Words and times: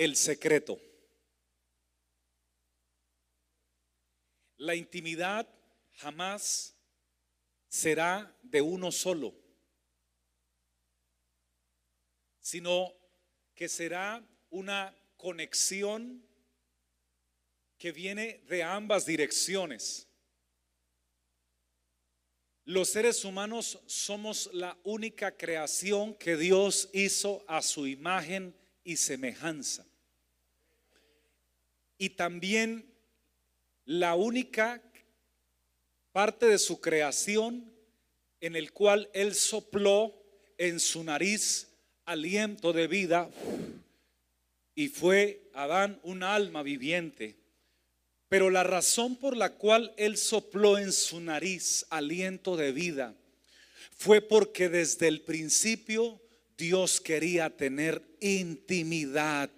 El 0.00 0.16
secreto. 0.16 0.80
La 4.56 4.74
intimidad 4.74 5.46
jamás 5.92 6.74
será 7.68 8.34
de 8.42 8.62
uno 8.62 8.92
solo, 8.92 9.34
sino 12.38 12.94
que 13.54 13.68
será 13.68 14.26
una 14.48 14.96
conexión 15.18 16.26
que 17.76 17.92
viene 17.92 18.42
de 18.48 18.62
ambas 18.62 19.04
direcciones. 19.04 20.08
Los 22.64 22.88
seres 22.88 23.22
humanos 23.22 23.78
somos 23.84 24.48
la 24.54 24.78
única 24.82 25.36
creación 25.36 26.14
que 26.14 26.38
Dios 26.38 26.88
hizo 26.94 27.44
a 27.46 27.60
su 27.60 27.86
imagen 27.86 28.56
y 28.82 28.96
semejanza. 28.96 29.89
Y 32.00 32.08
también 32.08 32.86
la 33.84 34.14
única 34.14 34.82
parte 36.12 36.46
de 36.46 36.58
su 36.58 36.80
creación 36.80 37.70
en 38.40 38.56
el 38.56 38.72
cual 38.72 39.10
Él 39.12 39.34
sopló 39.34 40.14
en 40.56 40.80
su 40.80 41.04
nariz 41.04 41.68
aliento 42.06 42.72
de 42.72 42.86
vida 42.86 43.28
y 44.74 44.88
fue 44.88 45.50
Adán 45.52 46.00
un 46.02 46.22
alma 46.22 46.62
viviente. 46.62 47.36
Pero 48.30 48.48
la 48.48 48.62
razón 48.62 49.16
por 49.16 49.36
la 49.36 49.56
cual 49.56 49.92
Él 49.98 50.16
sopló 50.16 50.78
en 50.78 50.92
su 50.92 51.20
nariz 51.20 51.84
aliento 51.90 52.56
de 52.56 52.72
vida 52.72 53.14
fue 53.94 54.22
porque 54.22 54.70
desde 54.70 55.06
el 55.06 55.20
principio 55.20 56.18
Dios 56.56 56.98
quería 56.98 57.54
tener 57.54 58.02
intimidad 58.20 59.50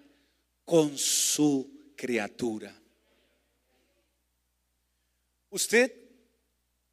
con 0.65 0.97
su 0.97 1.72
criatura. 2.03 2.77
Usted 5.49 5.89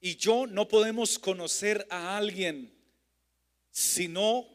y 0.01 0.15
yo 0.15 0.47
no 0.47 0.69
podemos 0.69 1.19
conocer 1.19 1.85
a 1.91 2.17
alguien 2.17 2.73
si 3.73 4.07
no 4.07 4.47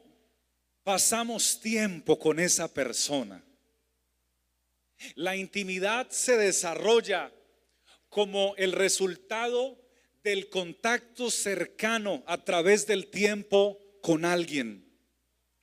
pasamos 0.81 1.59
tiempo 1.59 2.17
con 2.17 2.39
esa 2.39 2.73
persona. 2.73 3.43
La 5.15 5.35
intimidad 5.35 6.09
se 6.09 6.37
desarrolla 6.37 7.33
como 8.07 8.55
el 8.55 8.71
resultado 8.71 9.77
del 10.23 10.47
contacto 10.47 11.29
cercano 11.29 12.23
a 12.27 12.45
través 12.45 12.87
del 12.87 13.07
tiempo 13.07 13.77
con 14.01 14.23
alguien 14.23 14.89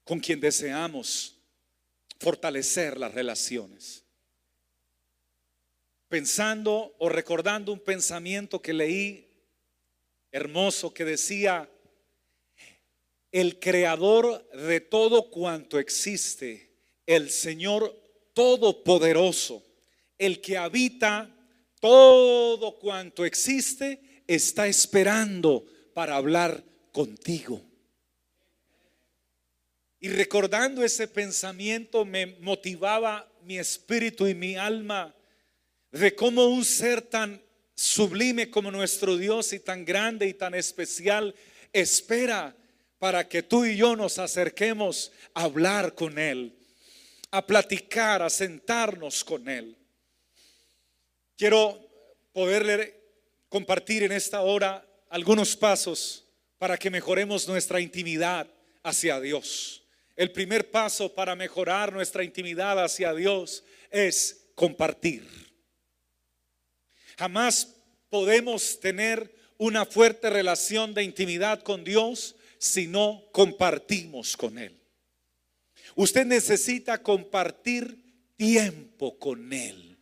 con 0.05 0.21
quien 0.21 0.39
deseamos 0.39 1.39
fortalecer 2.21 2.99
las 2.99 3.15
relaciones. 3.15 4.02
Pensando 6.13 6.95
o 6.99 7.09
recordando 7.09 7.73
un 7.73 7.81
pensamiento 7.81 8.61
que 8.61 8.75
leí 8.75 9.27
hermoso 10.31 10.93
que 10.93 11.07
decía, 11.07 11.71
el 13.31 13.59
creador 13.59 14.47
de 14.51 14.81
todo 14.83 15.31
cuanto 15.31 15.79
existe, 15.79 16.69
el 17.07 17.31
Señor 17.31 17.99
todopoderoso, 18.35 19.65
el 20.19 20.43
que 20.43 20.59
habita 20.59 21.35
todo 21.81 22.79
cuanto 22.79 23.25
existe, 23.25 24.23
está 24.27 24.67
esperando 24.67 25.65
para 25.95 26.17
hablar 26.17 26.63
contigo. 26.93 27.63
Y 29.99 30.11
recordando 30.11 30.85
ese 30.85 31.09
pensamiento 31.09 32.05
me 32.05 32.27
motivaba 32.27 33.33
mi 33.45 33.59
espíritu 33.59 34.29
y 34.29 34.35
mi 34.35 34.57
alma 34.57 35.17
de 35.93 36.15
cómo 36.15 36.47
un 36.47 36.65
ser 36.65 37.03
tan 37.03 37.41
sublime 37.75 38.51
como 38.51 38.71
nuestro 38.71 39.17
Dios 39.17 39.53
y 39.53 39.61
tan 39.61 39.85
grande 39.85 40.27
y 40.27 40.35
tan 40.35 40.55
especial 40.55 41.35
espera 41.73 42.57
para 42.99 43.29
que 43.29 43.43
tú 43.43 43.65
y 43.65 43.77
yo 43.77 43.95
nos 43.97 44.19
acerquemos 44.19 45.13
a 45.35 45.43
hablar 45.45 45.95
con 45.95 46.19
Él, 46.19 46.57
a 47.31 47.47
platicar, 47.47 48.23
a 48.23 48.31
sentarnos 48.31 49.23
con 49.25 49.49
Él. 49.49 49.77
Quiero 51.37 51.79
poderle 52.33 53.01
compartir 53.49 54.05
en 54.05 54.13
esta 54.13 54.41
hora 54.41 54.87
algunos 55.11 55.57
pasos 55.57 56.25
para 56.59 56.79
que 56.79 56.91
mejoremos 56.91 57.49
nuestra 57.49 57.81
intimidad 57.81 58.49
hacia 58.83 59.21
Dios. 59.21 59.83
El 60.15 60.31
primer 60.31 60.71
paso 60.71 61.13
para 61.13 61.35
mejorar 61.35 61.93
nuestra 61.93 62.23
intimidad 62.23 62.83
hacia 62.83 63.13
Dios 63.13 63.65
es 63.91 64.47
compartir. 64.55 65.52
Jamás 67.23 67.69
podemos 68.11 68.81
tener 68.81 69.33
una 69.57 69.87
fuerte 69.87 70.29
relación 70.29 70.93
de 70.93 71.05
intimidad 71.05 71.63
con 71.63 71.85
Dios 71.85 72.35
si 72.59 72.89
no 72.89 73.23
compartimos 73.31 74.37
con 74.37 74.59
Él. 74.59 74.77
Usted 75.95 76.27
necesita 76.27 77.01
compartir 77.01 77.97
tiempo 78.37 79.17
con 79.21 79.53
Él. 79.53 79.97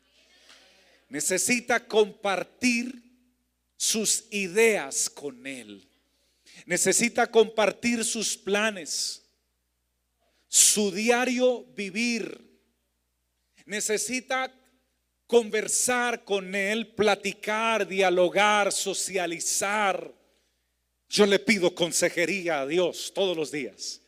Necesita 1.11 1.87
compartir 1.87 3.03
sus 3.77 4.25
ideas 4.31 5.11
con 5.11 5.47
Él. 5.47 5.87
Necesita 6.65 7.31
compartir 7.31 8.03
sus 8.03 8.35
planes, 8.35 9.27
su 10.49 10.91
diario 10.91 11.67
vivir. 11.75 12.49
Necesita 13.67 14.51
conversar 15.31 16.25
con 16.25 16.57
Él, 16.57 16.89
platicar, 16.89 17.87
dialogar, 17.87 18.73
socializar. 18.73 20.13
Yo 21.09 21.25
le 21.25 21.39
pido 21.39 21.73
consejería 21.73 22.63
a 22.63 22.67
Dios 22.67 23.13
todos 23.15 23.37
los 23.37 23.53
días. 23.53 24.01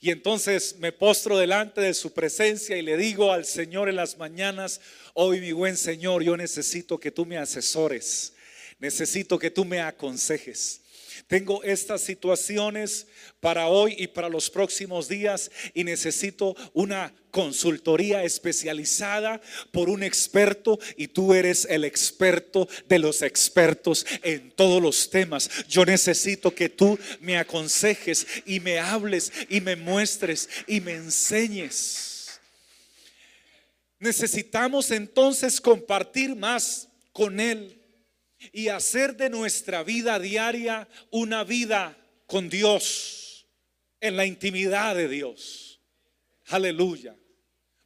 Y 0.00 0.10
entonces 0.10 0.76
me 0.78 0.90
postro 0.90 1.36
delante 1.36 1.82
de 1.82 1.92
su 1.92 2.14
presencia 2.14 2.78
y 2.78 2.82
le 2.82 2.96
digo 2.96 3.30
al 3.30 3.44
Señor 3.44 3.90
en 3.90 3.96
las 3.96 4.16
mañanas, 4.16 4.80
hoy 5.12 5.42
mi 5.42 5.52
buen 5.52 5.76
Señor, 5.76 6.22
yo 6.22 6.34
necesito 6.34 6.98
que 6.98 7.10
tú 7.10 7.26
me 7.26 7.36
asesores, 7.36 8.32
necesito 8.78 9.38
que 9.38 9.50
tú 9.50 9.66
me 9.66 9.82
aconsejes. 9.82 10.80
Tengo 11.26 11.62
estas 11.64 12.02
situaciones 12.02 13.06
para 13.40 13.66
hoy 13.66 13.94
y 13.98 14.06
para 14.06 14.28
los 14.28 14.50
próximos 14.50 15.08
días 15.08 15.50
y 15.74 15.84
necesito 15.84 16.56
una 16.72 17.14
consultoría 17.30 18.22
especializada 18.22 19.40
por 19.72 19.88
un 19.88 20.04
experto 20.04 20.78
y 20.96 21.08
tú 21.08 21.34
eres 21.34 21.66
el 21.68 21.84
experto 21.84 22.68
de 22.88 23.00
los 23.00 23.22
expertos 23.22 24.06
en 24.22 24.52
todos 24.52 24.80
los 24.80 25.10
temas. 25.10 25.50
Yo 25.68 25.84
necesito 25.84 26.54
que 26.54 26.68
tú 26.68 26.98
me 27.20 27.36
aconsejes 27.36 28.26
y 28.46 28.60
me 28.60 28.78
hables 28.78 29.32
y 29.48 29.60
me 29.60 29.74
muestres 29.74 30.48
y 30.68 30.80
me 30.80 30.92
enseñes. 30.92 32.40
Necesitamos 33.98 34.90
entonces 34.90 35.60
compartir 35.60 36.36
más 36.36 36.88
con 37.12 37.40
Él 37.40 37.83
y 38.52 38.68
hacer 38.68 39.16
de 39.16 39.30
nuestra 39.30 39.82
vida 39.82 40.18
diaria 40.18 40.88
una 41.10 41.44
vida 41.44 41.96
con 42.26 42.48
Dios, 42.48 43.46
en 44.00 44.16
la 44.16 44.26
intimidad 44.26 44.94
de 44.96 45.08
Dios. 45.08 45.80
Aleluya. 46.46 47.16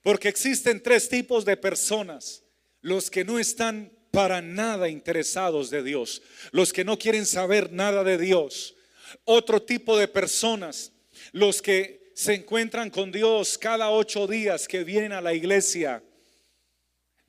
Porque 0.02 0.28
existen 0.28 0.82
tres 0.82 1.08
tipos 1.08 1.44
de 1.44 1.56
personas. 1.56 2.42
Los 2.80 3.10
que 3.10 3.24
no 3.24 3.38
están 3.38 3.92
para 4.10 4.40
nada 4.40 4.88
interesados 4.88 5.70
de 5.70 5.82
Dios. 5.82 6.22
Los 6.50 6.72
que 6.72 6.84
no 6.84 6.98
quieren 6.98 7.26
saber 7.26 7.72
nada 7.72 8.04
de 8.04 8.18
Dios. 8.18 8.74
Otro 9.24 9.62
tipo 9.62 9.98
de 9.98 10.08
personas. 10.08 10.92
Los 11.32 11.60
que 11.62 12.12
se 12.14 12.34
encuentran 12.34 12.90
con 12.90 13.12
Dios 13.12 13.58
cada 13.58 13.90
ocho 13.90 14.26
días 14.26 14.66
que 14.66 14.82
vienen 14.82 15.12
a 15.12 15.20
la 15.20 15.34
iglesia 15.34 16.02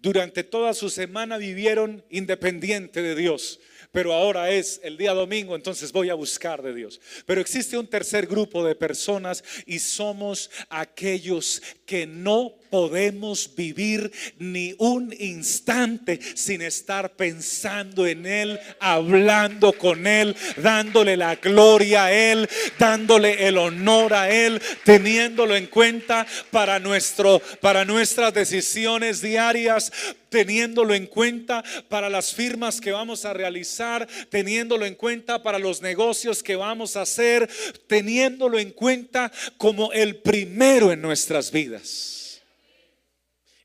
durante 0.01 0.43
toda 0.43 0.73
su 0.73 0.89
semana 0.89 1.37
vivieron 1.37 2.03
independiente 2.09 3.01
de 3.01 3.15
Dios, 3.15 3.59
pero 3.91 4.13
ahora 4.13 4.51
es 4.51 4.79
el 4.83 4.97
día 4.97 5.13
domingo, 5.13 5.55
entonces 5.55 5.91
voy 5.91 6.09
a 6.09 6.13
buscar 6.13 6.61
de 6.61 6.73
Dios. 6.73 7.01
Pero 7.25 7.41
existe 7.41 7.77
un 7.77 7.87
tercer 7.87 8.27
grupo 8.27 8.63
de 8.63 8.75
personas 8.75 9.43
y 9.65 9.79
somos 9.79 10.51
aquellos 10.69 11.61
que 11.85 12.05
no 12.05 12.55
podemos 12.69 13.49
vivir 13.55 14.11
ni 14.37 14.75
un 14.77 15.13
instante 15.19 16.19
sin 16.35 16.61
estar 16.61 17.11
pensando 17.15 18.07
en 18.07 18.25
Él, 18.25 18.59
hablando 18.79 19.73
con 19.73 20.07
Él, 20.07 20.35
dándole 20.57 21.17
la 21.17 21.35
gloria 21.35 22.05
a 22.05 22.13
Él, 22.13 22.47
dándole 22.77 23.47
el 23.47 23.57
honor 23.57 24.13
a 24.13 24.29
Él, 24.29 24.61
teniéndolo 24.83 25.55
en 25.55 25.67
cuenta 25.67 26.25
para, 26.51 26.79
nuestro, 26.79 27.41
para 27.61 27.85
nuestras 27.85 28.33
decisiones 28.33 29.21
diarias, 29.21 29.91
teniéndolo 30.29 30.93
en 30.93 31.07
cuenta 31.07 31.63
para 31.89 32.09
las 32.09 32.33
firmas 32.33 32.79
que 32.79 32.91
vamos 32.91 33.25
a 33.25 33.33
realizar, 33.33 34.07
teniéndolo 34.29 34.85
en 34.85 34.95
cuenta 34.95 35.41
para 35.43 35.59
los 35.59 35.81
negocios 35.81 36.43
que 36.43 36.55
vamos 36.55 36.95
a 36.95 37.01
hacer, 37.01 37.49
teniéndolo 37.87 38.59
en 38.59 38.71
cuenta 38.71 39.31
como 39.57 39.91
el 39.91 40.17
primero 40.17 40.91
en 40.91 41.01
nuestras 41.01 41.51
vidas. 41.51 42.18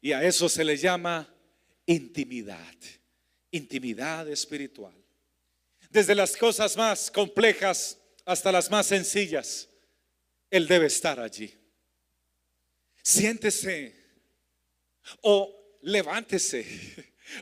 Y 0.04 0.12
a 0.12 0.22
eso 0.22 0.50
se 0.50 0.62
le 0.62 0.76
llama 0.76 1.26
intimidad, 1.86 2.74
intimidad 3.50 4.28
espiritual. 4.28 4.92
Desde 5.88 6.14
las 6.14 6.36
cosas 6.36 6.76
más 6.76 7.10
complejas 7.10 7.96
hasta 8.26 8.52
las 8.52 8.70
más 8.70 8.84
sencillas, 8.84 9.66
Él 10.50 10.68
debe 10.68 10.88
estar 10.88 11.18
allí. 11.18 11.54
Siéntese 13.02 13.94
o 15.22 15.78
levántese 15.80 16.66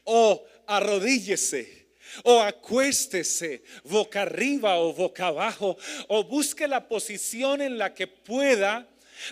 o 0.04 0.46
arrodíllese 0.68 1.88
o 2.22 2.42
acuéstese 2.42 3.64
boca 3.82 4.22
arriba 4.22 4.78
o 4.78 4.92
boca 4.94 5.26
abajo 5.26 5.76
o 6.06 6.22
busque 6.22 6.68
la 6.68 6.86
posición 6.86 7.60
en 7.60 7.76
la 7.76 7.92
que 7.92 8.06
pueda 8.06 8.88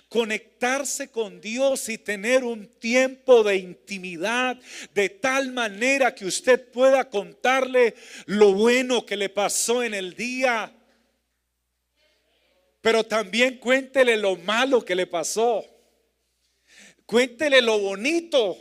conectarse 0.08 1.10
con 1.10 1.40
Dios 1.40 1.88
y 1.88 1.98
tener 1.98 2.44
un 2.44 2.66
tiempo 2.78 3.42
de 3.42 3.56
intimidad 3.56 4.58
de 4.94 5.08
tal 5.08 5.52
manera 5.52 6.14
que 6.14 6.26
usted 6.26 6.70
pueda 6.70 7.08
contarle 7.08 7.94
lo 8.26 8.52
bueno 8.52 9.04
que 9.06 9.16
le 9.16 9.28
pasó 9.28 9.82
en 9.82 9.94
el 9.94 10.14
día. 10.14 10.72
Pero 12.80 13.04
también 13.04 13.58
cuéntele 13.58 14.16
lo 14.16 14.36
malo 14.36 14.84
que 14.84 14.94
le 14.94 15.06
pasó. 15.06 15.64
Cuéntele 17.04 17.60
lo 17.60 17.78
bonito, 17.78 18.56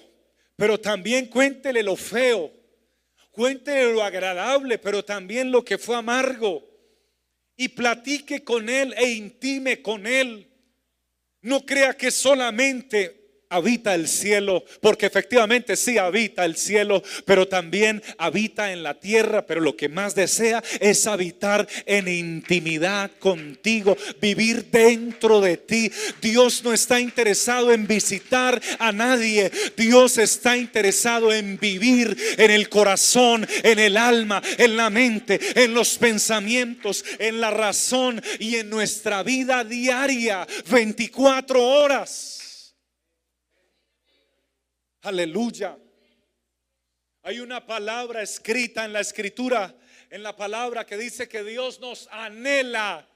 pero 0.56 0.80
también 0.80 1.28
cuéntele 1.28 1.84
lo 1.84 1.96
feo. 1.96 2.52
Cuéntele 3.32 3.94
lo 3.94 4.04
agradable, 4.04 4.78
pero 4.80 5.06
también 5.06 5.52
lo 5.52 5.64
que 5.64 5.78
fue 5.78 5.96
amargo. 5.96 6.68
Y 7.56 7.70
platique 7.70 8.44
con 8.44 8.68
él 8.68 8.94
e 8.98 9.12
intime 9.12 9.82
con 9.82 10.08
él. 10.08 10.49
No 11.42 11.66
crea 11.66 11.94
que 11.94 12.12
solamente 12.12 13.19
habita 13.50 13.96
el 13.96 14.08
cielo, 14.08 14.64
porque 14.80 15.08
efectivamente 15.08 15.76
sí 15.76 15.98
habita 15.98 16.46
el 16.46 16.56
cielo, 16.56 17.04
pero 17.26 17.48
también 17.48 18.02
habita 18.18 18.72
en 18.72 18.84
la 18.84 19.00
tierra, 19.00 19.46
pero 19.46 19.60
lo 19.60 19.76
que 19.76 19.90
más 19.90 20.14
desea 20.14 20.64
es 20.80 21.08
habitar 21.08 21.68
en 21.86 22.08
intimidad 22.08 23.10
contigo, 23.20 23.98
vivir 24.22 24.66
dentro 24.66 25.42
de 25.42 25.58
ti. 25.58 25.92
Dios 26.22 26.64
no 26.64 26.74
está 26.74 27.00
interesado 27.00 27.72
en 27.72 27.88
visitar 27.88 28.62
a 28.78 28.92
nadie, 28.92 29.52
Dios 29.76 30.20
está 30.20 30.56
interesado 30.56 31.34
en 31.34 31.58
vivir 31.58 32.16
en 32.38 32.52
el 32.52 32.70
corazón, 32.70 33.48
en 33.64 33.80
el 33.80 33.98
alma, 33.98 34.44
en 34.58 34.78
la 34.78 34.92
mente, 34.92 35.40
en 35.56 35.74
los 35.74 35.98
pensamientos, 35.98 37.04
en 37.18 37.42
la 37.42 37.50
razón 37.50 38.22
y 38.38 38.58
en 38.58 38.70
nuestra 38.70 39.24
vida 39.24 39.64
diaria, 39.64 40.48
24 40.70 41.68
horas. 41.68 42.39
Aleluya. 45.02 45.78
Hay 47.24 47.40
una 47.40 47.66
palabra 47.66 48.22
escrita 48.22 48.86
en 48.86 48.94
la 48.94 49.00
escritura, 49.00 49.76
en 50.10 50.24
la 50.24 50.36
palabra 50.36 50.86
que 50.86 50.98
dice 50.98 51.30
que 51.30 51.44
Dios 51.44 51.80
nos 51.80 52.08
anhela. 52.12 53.08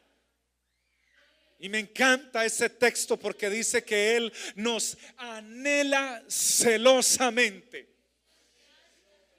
Y 1.59 1.69
me 1.69 1.79
encanta 1.79 2.45
ese 2.45 2.69
texto 2.69 3.17
porque 3.17 3.49
dice 3.49 3.83
que 3.83 4.15
Él 4.15 4.33
nos 4.55 4.97
anhela 5.17 6.23
celosamente. 6.27 7.89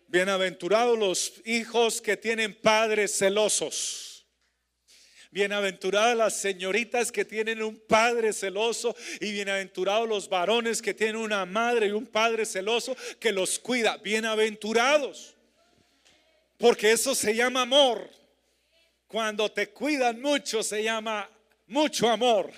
Bienaventurados 0.08 0.98
los 0.98 1.42
hijos 1.44 2.00
que 2.00 2.16
tienen 2.16 2.54
padres 2.54 3.18
celosos. 3.18 4.13
Bienaventuradas 5.34 6.16
las 6.16 6.36
señoritas 6.36 7.10
que 7.10 7.24
tienen 7.24 7.60
un 7.60 7.76
padre 7.76 8.32
celoso 8.32 8.94
y 9.18 9.32
bienaventurados 9.32 10.08
los 10.08 10.28
varones 10.28 10.80
que 10.80 10.94
tienen 10.94 11.16
una 11.16 11.44
madre 11.44 11.88
y 11.88 11.90
un 11.90 12.06
padre 12.06 12.46
celoso 12.46 12.96
que 13.18 13.32
los 13.32 13.58
cuida. 13.58 13.96
Bienaventurados. 13.96 15.34
Porque 16.56 16.92
eso 16.92 17.16
se 17.16 17.34
llama 17.34 17.62
amor. 17.62 18.08
Cuando 19.08 19.50
te 19.50 19.70
cuidan 19.70 20.20
mucho 20.20 20.62
se 20.62 20.84
llama 20.84 21.28
mucho 21.66 22.08
amor. 22.08 22.52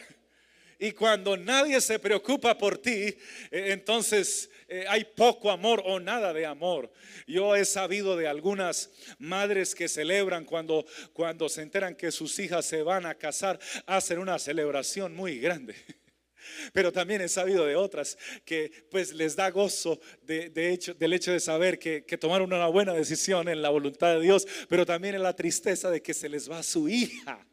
Y 0.78 0.92
cuando 0.92 1.36
nadie 1.36 1.80
se 1.80 1.98
preocupa 1.98 2.56
por 2.56 2.76
ti, 2.76 2.90
eh, 2.90 3.16
entonces 3.50 4.50
eh, 4.68 4.84
hay 4.88 5.04
poco 5.04 5.50
amor 5.50 5.82
o 5.86 5.98
nada 5.98 6.32
de 6.32 6.44
amor. 6.44 6.92
Yo 7.26 7.56
he 7.56 7.64
sabido 7.64 8.16
de 8.16 8.28
algunas 8.28 8.90
madres 9.18 9.74
que 9.74 9.88
celebran 9.88 10.44
cuando, 10.44 10.84
cuando 11.12 11.48
se 11.48 11.62
enteran 11.62 11.94
que 11.94 12.12
sus 12.12 12.38
hijas 12.38 12.66
se 12.66 12.82
van 12.82 13.06
a 13.06 13.14
casar, 13.14 13.58
hacen 13.86 14.18
una 14.18 14.38
celebración 14.38 15.14
muy 15.14 15.38
grande. 15.38 15.74
Pero 16.72 16.92
también 16.92 17.22
he 17.22 17.28
sabido 17.28 17.64
de 17.64 17.74
otras 17.74 18.18
que 18.44 18.70
pues 18.90 19.12
les 19.12 19.34
da 19.34 19.50
gozo 19.50 19.98
de, 20.22 20.72
hecho, 20.72 20.94
del 20.94 21.12
hecho 21.12 21.32
de 21.32 21.40
saber 21.40 21.78
que, 21.78 22.04
que, 22.04 22.18
tomaron 22.18 22.52
una 22.52 22.68
buena 22.68 22.92
decisión 22.92 23.48
en 23.48 23.62
la 23.62 23.70
voluntad 23.70 24.14
de 24.14 24.20
Dios, 24.20 24.46
pero 24.68 24.86
también 24.86 25.16
en 25.16 25.24
la 25.24 25.34
tristeza 25.34 25.90
de 25.90 26.02
que 26.02 26.14
se 26.14 26.28
les 26.28 26.48
va 26.48 26.62
su 26.62 26.88
hija 26.88 27.44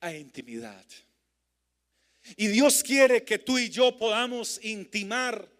a 0.00 0.12
intimidad. 0.12 0.84
Y 2.36 2.46
Dios 2.48 2.82
quiere 2.82 3.24
que 3.24 3.38
tú 3.38 3.58
y 3.58 3.68
yo 3.68 3.96
podamos 3.96 4.58
intimar, 4.64 5.50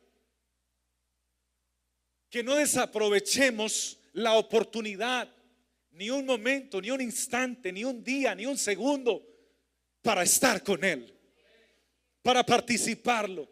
que 2.31 2.43
no 2.43 2.56
desaprovechemos 2.56 3.99
la 4.12 4.34
oportunidad, 4.34 5.31
ni 5.93 6.11
un 6.11 6.25
momento, 6.25 6.80
ni 6.80 6.90
un 6.90 7.00
instante, 7.00 7.71
ni 7.71 7.85
un 7.85 8.02
día, 8.02 8.35
ni 8.35 8.47
un 8.47 8.56
segundo, 8.56 9.25
para 10.02 10.23
estar 10.23 10.62
con 10.62 10.83
Él, 10.83 11.14
para 12.23 12.44
participarlo. 12.44 13.49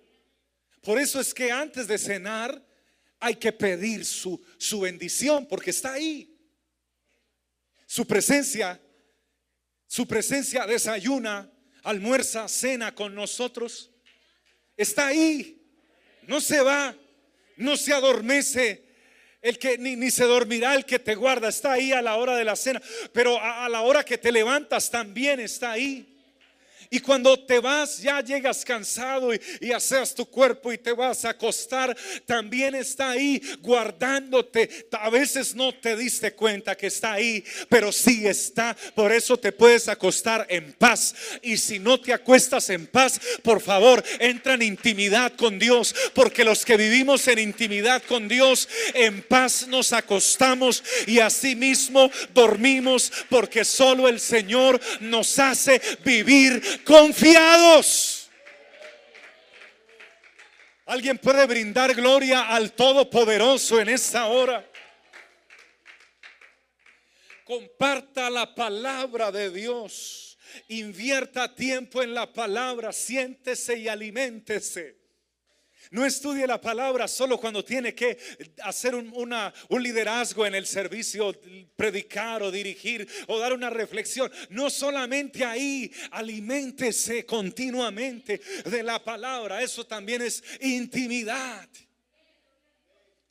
Por 0.81 0.99
eso 0.99 1.21
es 1.21 1.33
que 1.33 1.52
antes 1.52 1.87
de 1.87 1.99
cenar 1.99 2.66
hay 3.21 3.37
que 3.37 3.52
pedir 3.52 4.04
su, 4.04 4.42
su 4.59 4.81
bendición, 4.81 5.47
porque 5.47 5.71
está 5.71 5.92
ahí. 5.92 6.28
Su 7.87 8.07
presencia, 8.07 8.81
su 9.87 10.09
presencia 10.09 10.66
desayuna 10.66 11.51
almuerza, 11.83 12.49
cena 12.49 12.95
con 12.95 13.15
nosotros. 13.15 13.91
Está 14.77 15.09
ahí. 15.09 15.61
No 16.27 16.41
se 16.41 16.61
va. 16.61 16.95
No 17.57 17.77
se 17.77 17.93
adormece. 17.93 18.85
El 19.41 19.59
que 19.59 19.77
ni, 19.79 20.11
se 20.11 20.25
dormirá 20.25 20.75
el 20.75 20.85
que 20.85 20.99
te 20.99 21.15
guarda. 21.15 21.49
Está 21.49 21.73
ahí 21.73 21.93
a 21.93 22.03
la 22.03 22.17
hora 22.17 22.37
de 22.37 22.45
la 22.45 22.57
cena. 22.57 22.81
Pero 23.12 23.39
a, 23.39 23.65
a 23.65 23.69
la 23.69 23.83
hora 23.83 24.05
que 24.05 24.19
te 24.19 24.31
levantas 24.33 24.91
también 24.91 25.41
está 25.41 25.73
ahí. 25.73 26.12
Y 26.95 27.01
cuando 27.01 27.39
te 27.39 27.59
vas, 27.59 28.03
ya 28.03 28.21
llegas 28.21 28.67
cansado 28.67 29.33
y, 29.33 29.41
y 29.63 29.73
haces 29.73 30.15
tu 30.15 30.27
cuerpo 30.27 30.71
y 30.75 30.77
te 30.77 30.93
vas 30.93 31.25
a 31.25 31.31
acostar, 31.31 31.97
también 32.27 32.75
está 32.75 33.13
ahí 33.13 33.41
guardándote. 33.63 34.69
A 34.93 35.09
veces 35.09 35.55
no 35.55 35.75
te 35.75 35.97
diste 35.97 36.35
cuenta 36.35 36.77
que 36.77 36.89
está 36.89 37.15
ahí, 37.15 37.43
pero 37.71 37.93
sí 37.93 38.27
está. 38.27 38.77
Por 38.95 39.11
eso 39.11 39.39
te 39.39 39.53
puedes 39.53 39.89
acostar 39.89 40.45
en 40.51 40.75
paz. 40.75 41.15
Y 41.41 41.57
si 41.57 41.79
no 41.79 41.99
te 41.99 42.13
acuestas 42.13 42.69
en 42.69 42.87
paz, 42.87 43.19
por 43.43 43.63
favor, 43.63 44.05
entra 44.19 44.53
en 44.53 44.61
intimidad 44.61 45.33
con 45.33 45.59
Dios. 45.59 45.95
Porque 46.13 46.45
los 46.45 46.63
que 46.63 46.77
vivimos 46.77 47.27
en 47.27 47.39
intimidad 47.39 48.03
con 48.03 48.29
Dios, 48.29 48.69
en 48.93 49.23
paz 49.23 49.67
nos 49.67 49.95
acostamos 49.95 50.85
y 51.07 51.21
así 51.21 51.57
mismo 51.57 52.11
dormimos. 52.35 53.11
Porque 53.31 53.65
solo 53.65 54.09
el 54.09 54.21
Señor 54.21 54.79
nos 55.01 55.39
hace 55.39 55.81
vivir 56.05 56.82
confiados. 56.85 58.31
Alguien 60.87 61.19
puede 61.19 61.47
brindar 61.47 61.95
gloria 61.95 62.49
al 62.49 62.73
Todopoderoso 62.73 63.81
en 63.81 63.89
esta 63.89 64.27
hora. 64.27 64.69
Comparta 67.45 68.31
la 68.31 68.55
palabra 68.55 69.31
de 69.31 69.51
Dios. 69.51 70.39
Invierta 70.69 71.55
tiempo 71.55 72.03
en 72.03 72.15
la 72.15 72.33
palabra. 72.33 72.93
Siéntese 72.93 73.79
y 73.79 73.89
aliméntese. 73.89 75.01
No 75.93 76.07
estudie 76.07 76.47
la 76.47 76.59
palabra 76.59 77.07
solo 77.07 77.39
cuando 77.39 77.63
tiene 77.63 77.95
que 77.95 78.17
hacer 78.63 78.95
un, 78.95 79.13
liderazgo 79.79 80.47
en 80.47 80.55
el 80.55 80.67
servicio, 80.67 81.39
predicar 81.77 82.43
o 82.43 82.51
dirigir 82.51 83.07
o 83.29 83.39
dar 83.39 83.53
una 83.53 83.69
reflexión. 83.69 84.33
No 84.49 84.71
solamente 84.71 85.45
ahí, 85.45 85.93
aliméntese 86.13 87.27
continuamente 87.27 88.41
de 88.65 88.83
la 88.83 89.05
palabra. 89.05 89.61
Eso 89.61 89.87
también 89.87 90.23
es 90.23 90.43
intimidad. 90.63 91.69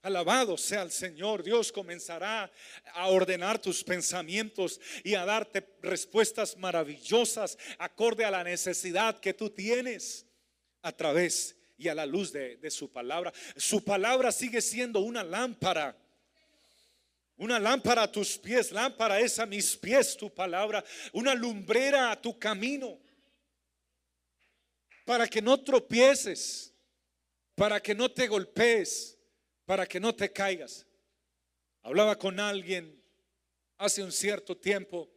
Alabado 0.03 0.56
sea 0.56 0.84
el 0.84 0.91
Señor. 0.91 1.41
Dios 1.41 1.72
comenzará 1.72 2.51
a 2.94 3.08
ordenar 3.08 3.58
tus 3.58 3.84
pensamientos 3.84 4.80
y 5.03 5.15
a 5.15 5.25
darte 5.25 5.68
respuestas 5.82 6.56
maravillosas 6.58 7.58
acorde 7.80 8.24
a 8.24 8.30
la 8.30 8.44
necesidad 8.44 9.20
que 9.20 9.34
tú 9.34 9.50
tienes 9.50 10.27
a 10.84 10.91
través 10.91 11.56
y 11.81 11.88
a 11.88 11.95
la 11.95 12.05
luz 12.05 12.31
de, 12.31 12.69
su 12.69 12.91
palabra. 12.91 13.33
Su 13.57 13.83
palabra 13.83 14.31
sigue 14.31 14.61
siendo 14.61 15.00
una 15.00 15.23
lámpara. 15.23 15.97
Una 17.38 17.59
lámpara 17.59 18.03
a 18.03 18.11
tus 18.11 18.38
pies, 18.38 18.71
lámpara 18.71 19.19
es 19.19 19.39
a 19.39 19.47
mis 19.47 19.75
pies 19.75 20.15
tu 20.15 20.31
palabra, 20.31 20.83
una 21.11 21.33
lumbrera 21.33 22.11
a 22.11 22.21
tu 22.21 22.38
camino, 22.38 23.00
para 25.05 25.27
que 25.27 25.41
no 25.41 25.59
tropieces, 25.59 26.71
para 27.55 27.79
que 27.81 27.95
no 27.95 28.11
te 28.11 28.27
golpees, 28.27 29.17
para 29.65 29.88
que 29.88 30.00
no 30.00 30.13
te 30.13 30.31
caigas. 30.31 30.85
Hablaba 31.81 32.15
con 32.15 32.39
alguien 32.39 33.03
hace 33.79 34.03
un 34.03 34.11
cierto 34.11 34.55
tiempo 34.55 35.09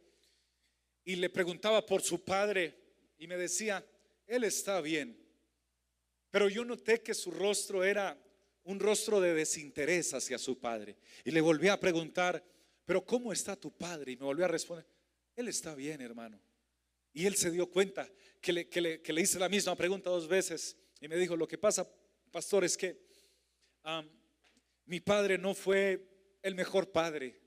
y 1.03 1.15
le 1.15 1.29
preguntaba 1.29 1.85
por 1.85 2.01
su 2.01 2.23
padre 2.23 2.75
y 3.19 3.27
me 3.27 3.37
decía, 3.37 3.85
él 4.25 4.43
está 4.43 4.81
bien, 4.81 5.24
pero 6.35 6.49
yo 6.49 6.65
noté 6.65 7.01
que 7.01 7.13
su 7.13 7.31
rostro 7.31 7.81
era 7.81 8.21
un 8.65 8.77
rostro 8.77 9.21
de 9.21 9.33
desinterés 9.33 10.13
hacia 10.13 10.37
su 10.37 10.59
padre. 10.59 10.97
Y 11.23 11.31
le 11.31 11.39
volví 11.39 11.69
a 11.69 11.79
preguntar, 11.79 12.43
pero 12.83 13.05
¿cómo 13.05 13.31
está 13.31 13.55
tu 13.55 13.71
padre? 13.71 14.11
Y 14.11 14.17
me 14.17 14.25
volvió 14.25 14.43
a 14.43 14.49
responder, 14.49 14.85
él 15.33 15.47
está 15.47 15.73
bien, 15.75 16.01
hermano. 16.01 16.37
Y 17.13 17.25
él 17.25 17.37
se 17.37 17.51
dio 17.51 17.71
cuenta 17.71 18.11
que 18.41 18.51
le, 18.51 18.67
que 18.67 18.81
le- 18.81 19.01
que 19.01 19.13
le 19.13 19.21
hice 19.21 19.39
la 19.39 19.47
misma 19.47 19.77
pregunta 19.77 20.09
dos 20.09 20.27
veces. 20.27 20.75
Y 20.99 21.07
me 21.07 21.15
dijo, 21.15 21.37
lo 21.37 21.47
que 21.47 21.57
pasa, 21.57 21.89
pastor, 22.33 22.65
es 22.65 22.75
que 22.75 22.99
mi 24.87 24.99
padre 24.99 25.37
no 25.37 25.53
fue 25.53 26.05
el 26.41 26.53
mejor 26.53 26.91
padre. 26.91 27.39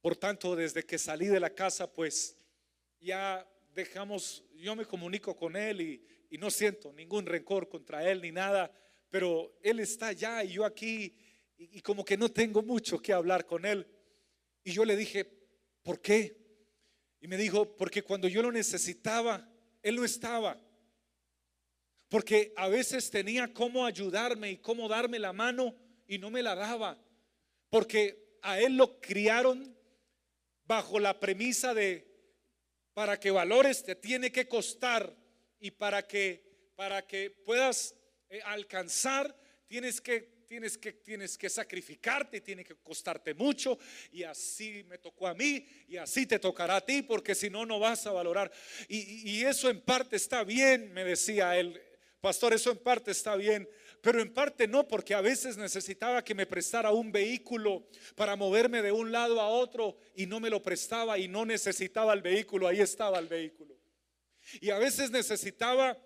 Por 0.00 0.16
tanto, 0.16 0.56
desde 0.56 0.82
que 0.82 0.98
salí 0.98 1.26
de 1.28 1.38
la 1.38 1.50
casa, 1.50 1.88
pues 1.92 2.36
ya 2.98 3.48
dejamos, 3.72 4.42
yo 4.56 4.74
me 4.74 4.84
comunico 4.84 5.36
con 5.36 5.54
él 5.54 5.80
y, 5.80 6.04
y 6.34 6.38
no 6.38 6.50
siento 6.50 6.92
ningún 6.92 7.26
rencor 7.26 7.68
contra 7.68 8.10
él 8.10 8.20
ni 8.20 8.32
nada, 8.32 8.68
pero 9.08 9.56
él 9.62 9.78
está 9.78 10.08
allá 10.08 10.42
y 10.42 10.54
yo 10.54 10.64
aquí 10.64 11.16
y, 11.56 11.80
como 11.80 12.04
que 12.04 12.16
no 12.16 12.28
tengo 12.28 12.60
mucho 12.60 13.00
que 13.00 13.12
hablar 13.12 13.46
con 13.46 13.64
él. 13.64 13.86
Y 14.64 14.72
yo 14.72 14.84
le 14.84 14.96
dije, 14.96 15.24
¿por 15.84 16.00
qué? 16.00 16.36
Y 17.20 17.28
me 17.28 17.36
dijo, 17.36 17.76
porque 17.76 18.02
cuando 18.02 18.26
yo 18.26 18.42
lo 18.42 18.50
necesitaba, 18.50 19.48
él 19.80 19.94
no 19.94 20.04
estaba. 20.04 20.60
Porque 22.08 22.52
a 22.56 22.66
veces 22.66 23.10
tenía 23.10 23.54
cómo 23.54 23.86
ayudarme 23.86 24.50
y 24.50 24.56
cómo 24.56 24.88
darme 24.88 25.20
la 25.20 25.32
mano 25.32 25.72
y 26.08 26.18
no 26.18 26.32
me 26.32 26.42
la 26.42 26.56
daba. 26.56 27.00
Porque 27.70 28.38
a 28.42 28.58
él 28.58 28.76
lo 28.76 29.00
criaron 29.00 29.72
bajo 30.64 30.98
la 30.98 31.20
premisa 31.20 31.74
de 31.74 32.12
para 32.92 33.20
que 33.20 33.30
valores 33.30 33.84
te 33.84 33.94
tiene 33.94 34.32
que 34.32 34.48
costar 34.48 35.22
y 35.64 35.70
para 35.70 36.06
que 36.06 36.42
para 36.76 37.06
que 37.06 37.30
puedas 37.30 37.94
eh, 38.28 38.40
alcanzar 38.44 39.34
tienes 39.66 39.98
que 39.98 40.44
tienes 40.46 40.76
que 40.76 40.92
tienes 40.92 41.38
que 41.38 41.48
sacrificarte, 41.48 42.42
tiene 42.42 42.62
que 42.64 42.74
costarte 42.76 43.32
mucho 43.32 43.78
y 44.12 44.24
así 44.24 44.84
me 44.86 44.98
tocó 44.98 45.26
a 45.26 45.32
mí 45.34 45.66
y 45.88 45.96
así 45.96 46.26
te 46.26 46.38
tocará 46.38 46.76
a 46.76 46.84
ti 46.84 47.00
porque 47.00 47.34
si 47.34 47.48
no 47.48 47.64
no 47.64 47.78
vas 47.78 48.06
a 48.06 48.12
valorar 48.12 48.52
y, 48.88 48.98
y- 49.38 49.44
eso 49.44 49.70
en 49.70 49.80
parte 49.80 50.16
está 50.16 50.44
bien, 50.44 50.92
me 50.92 51.02
decía 51.02 51.56
él, 51.58 51.80
pastor, 52.20 52.52
eso 52.52 52.70
en 52.70 52.78
parte 52.78 53.10
está 53.10 53.34
bien, 53.34 53.66
pero 54.02 54.20
en 54.20 54.34
parte 54.34 54.68
no, 54.68 54.86
porque 54.86 55.14
a 55.14 55.22
veces 55.22 55.56
necesitaba 55.56 56.22
que 56.22 56.34
me 56.34 56.44
prestara 56.44 56.90
un 56.90 57.10
vehículo 57.10 57.88
para 58.16 58.36
moverme 58.36 58.82
de 58.82 58.92
un 58.92 59.10
lado 59.12 59.40
a 59.40 59.48
otro 59.48 59.96
y 60.14 60.26
no 60.26 60.40
me 60.40 60.50
lo 60.50 60.62
prestaba 60.62 61.18
y 61.18 61.26
no 61.26 61.46
necesitaba 61.46 62.12
el 62.12 62.20
vehículo, 62.20 62.68
ahí 62.68 62.80
estaba 62.80 63.18
el 63.18 63.28
vehículo. 63.28 63.74
Y 64.60 64.70
a 64.70 64.78
veces 64.78 65.10
necesitaba 65.10 65.98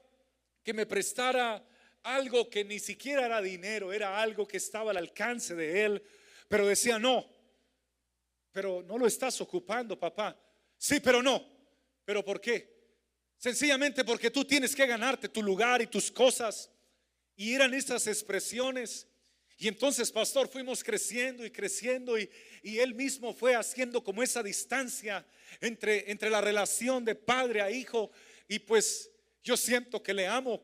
que 0.62 0.72
me 0.72 0.86
prestara 0.86 1.64
algo 2.02 2.48
que 2.48 2.64
ni 2.64 2.78
siquiera 2.78 3.26
era 3.26 3.42
dinero, 3.42 3.92
era 3.92 4.20
algo 4.20 4.46
que 4.46 4.56
estaba 4.56 4.90
al 4.90 4.96
alcance 4.96 5.54
de 5.54 5.84
él, 5.84 6.02
pero 6.48 6.66
decía, 6.66 6.98
no, 6.98 7.26
pero 8.52 8.82
no 8.82 8.98
lo 8.98 9.06
estás 9.06 9.40
ocupando, 9.40 9.98
papá. 9.98 10.36
Sí, 10.76 11.00
pero 11.00 11.22
no. 11.22 11.44
¿Pero 12.04 12.24
por 12.24 12.40
qué? 12.40 12.78
Sencillamente 13.36 14.04
porque 14.04 14.30
tú 14.30 14.44
tienes 14.44 14.74
que 14.74 14.86
ganarte 14.86 15.28
tu 15.28 15.42
lugar 15.42 15.82
y 15.82 15.86
tus 15.86 16.10
cosas. 16.10 16.70
Y 17.36 17.54
eran 17.54 17.74
esas 17.74 18.06
expresiones. 18.06 19.06
Y 19.58 19.68
entonces, 19.68 20.10
pastor, 20.10 20.48
fuimos 20.48 20.82
creciendo 20.82 21.44
y 21.44 21.50
creciendo 21.50 22.18
y, 22.18 22.30
y 22.62 22.78
él 22.78 22.94
mismo 22.94 23.34
fue 23.34 23.54
haciendo 23.54 24.02
como 24.02 24.22
esa 24.22 24.42
distancia 24.42 25.26
entre, 25.60 26.10
entre 26.10 26.30
la 26.30 26.40
relación 26.40 27.04
de 27.04 27.14
padre 27.14 27.60
a 27.60 27.70
hijo. 27.70 28.10
Y 28.48 28.58
pues 28.58 29.10
yo 29.44 29.56
siento 29.56 30.02
que 30.02 30.14
le 30.14 30.26
amo, 30.26 30.60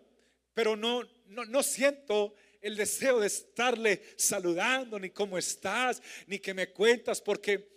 pero 0.55 0.75
no, 0.75 1.03
no, 1.27 1.45
no 1.45 1.63
siento 1.63 2.35
el 2.61 2.77
deseo 2.77 3.21
de 3.21 3.27
estarle 3.27 4.03
saludando, 4.17 4.99
ni 4.99 5.11
cómo 5.11 5.39
estás, 5.39 6.03
ni 6.27 6.39
que 6.39 6.55
me 6.55 6.73
cuentas, 6.73 7.21
porque 7.21 7.75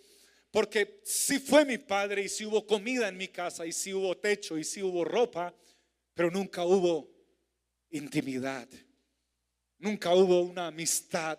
porque 0.50 1.02
si 1.04 1.38
fue 1.38 1.64
mi 1.64 1.78
padre 1.78 2.22
y 2.22 2.28
si 2.28 2.46
hubo 2.46 2.66
comida 2.66 3.08
en 3.08 3.16
mi 3.16 3.28
casa 3.28 3.66
y 3.66 3.72
si 3.72 3.92
hubo 3.92 4.16
techo 4.16 4.56
y 4.56 4.64
si 4.64 4.82
hubo 4.82 5.04
ropa, 5.04 5.54
pero 6.14 6.30
nunca 6.30 6.64
hubo 6.64 7.10
intimidad. 7.90 8.68
Nunca 9.78 10.14
hubo 10.14 10.40
una 10.40 10.68
amistad, 10.68 11.38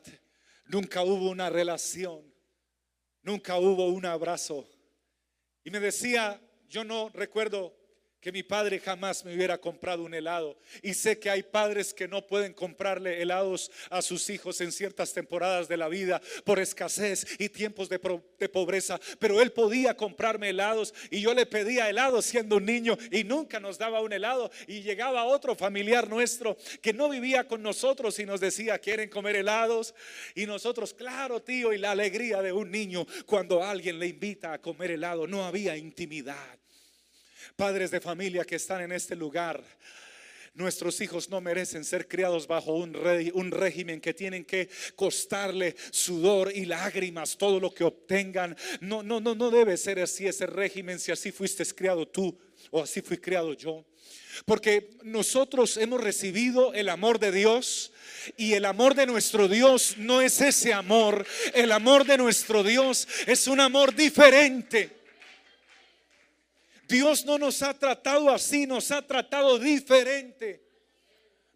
nunca 0.66 1.04
hubo 1.04 1.30
una 1.30 1.50
relación, 1.50 2.24
nunca 3.22 3.58
hubo 3.58 3.90
un 3.90 4.06
abrazo. 4.06 4.70
Y 5.64 5.72
me 5.72 5.80
decía, 5.80 6.40
yo 6.68 6.84
no 6.84 7.10
recuerdo 7.10 7.76
que 8.22 8.32
mi 8.32 8.44
padre 8.44 8.80
jamás 8.80 9.24
me 9.24 9.34
hubiera 9.34 9.58
comprado 9.58 10.04
un 10.04 10.14
helado. 10.14 10.58
Y 10.82 10.94
sé 10.94 11.20
que 11.20 11.30
hay 11.30 11.44
padres 11.44 11.94
que 11.94 12.08
no 12.08 12.26
pueden 12.26 12.54
comprarle 12.54 13.22
helados 13.22 13.72
a 13.90 14.02
sus 14.02 14.30
hijos 14.30 14.60
en 14.62 14.72
ciertas 14.72 15.14
temporadas 15.14 15.68
de 15.68 15.78
la 15.78 15.88
vida 15.88 16.22
por 16.44 16.60
escasez 16.60 17.26
y 17.40 17.50
tiempos 17.50 17.88
de, 17.88 18.00
pobreza. 18.00 19.00
Pero 19.20 19.42
él 19.42 19.52
podía 19.52 19.96
comprarme 19.96 20.50
helados 20.50 20.94
y 21.10 21.22
yo 21.22 21.34
le 21.34 21.46
pedía 21.46 21.90
helado 21.90 22.22
siendo 22.22 22.58
un 22.58 22.66
niño 22.66 22.98
y 23.12 23.24
nunca 23.24 23.60
nos 23.60 23.78
daba 23.78 24.02
un 24.02 24.12
helado. 24.12 24.52
Y 24.68 24.82
llegaba 24.82 25.24
otro 25.24 25.56
familiar 25.56 26.10
nuestro 26.10 26.58
que 26.82 26.94
no 26.94 27.10
vivía 27.10 27.48
con 27.48 27.62
nosotros 27.62 28.20
y 28.20 28.26
nos 28.26 28.42
decía, 28.42 28.80
¿quieren 28.80 29.10
comer 29.10 29.38
helados? 29.38 29.96
Y 30.36 30.46
nosotros, 30.46 30.94
claro, 30.94 31.42
tío, 31.42 31.72
y 31.72 31.78
la 31.78 31.92
alegría 31.92 32.42
de 32.42 32.52
un 32.52 32.70
niño 32.70 33.06
cuando 33.26 33.64
alguien 33.64 33.98
le 33.98 34.08
invita 34.08 34.52
a 34.54 34.62
comer 34.62 34.92
helado. 34.92 35.26
No 35.26 35.46
había 35.46 35.78
intimidad. 35.78 36.60
Padres 37.60 37.92
de 37.92 38.00
familia 38.00 38.46
que 38.46 38.56
están 38.56 38.80
en 38.80 38.94
este 38.94 39.18
lugar, 39.18 39.62
nuestros 40.54 41.02
hijos 41.02 41.30
no 41.30 41.42
merecen 41.42 41.84
ser 41.84 42.08
criados 42.08 42.48
bajo 42.48 42.72
un, 42.74 42.94
rey- 42.94 43.32
un 43.34 43.52
régimen 43.52 44.00
que 44.00 44.14
tienen 44.14 44.46
que 44.46 44.70
costarle 44.96 45.76
sudor 45.92 46.54
y 46.56 46.64
lágrimas 46.64 47.38
todo 47.38 47.60
lo 47.60 47.74
que 47.74 47.84
obtengan. 47.84 48.56
No, 48.80 49.04
no, 49.04 49.20
no, 49.20 49.36
no 49.36 49.52
debe 49.52 49.76
ser 49.76 50.00
así 50.00 50.26
ese 50.26 50.46
régimen 50.46 51.00
si 51.00 51.12
así 51.12 51.34
fuiste 51.34 51.66
criado 51.76 52.08
tú 52.08 52.40
o 52.72 52.82
así 52.82 53.02
fui 53.02 53.18
criado 53.18 53.52
yo. 53.52 53.84
Porque 54.46 54.92
nosotros 55.04 55.76
hemos 55.76 56.02
recibido 56.02 56.74
el 56.74 56.88
amor 56.88 57.20
de 57.20 57.34
Dios 57.34 57.92
y 58.38 58.54
el 58.54 58.64
amor 58.64 58.96
de 58.96 59.06
nuestro 59.06 59.50
Dios 59.50 59.96
no 59.98 60.22
es 60.22 60.40
ese 60.40 60.72
amor. 60.72 61.28
El 61.54 61.74
amor 61.74 62.06
de 62.06 62.18
nuestro 62.18 62.64
Dios 62.64 63.06
es 63.28 63.48
un 63.48 63.60
amor 63.60 63.94
diferente. 63.94 64.99
Dios 66.90 67.24
no 67.24 67.38
nos 67.38 67.62
ha 67.62 67.74
tratado 67.78 68.32
así, 68.32 68.66
nos 68.66 68.90
ha 68.92 69.06
tratado 69.06 69.60
diferente. 69.60 70.68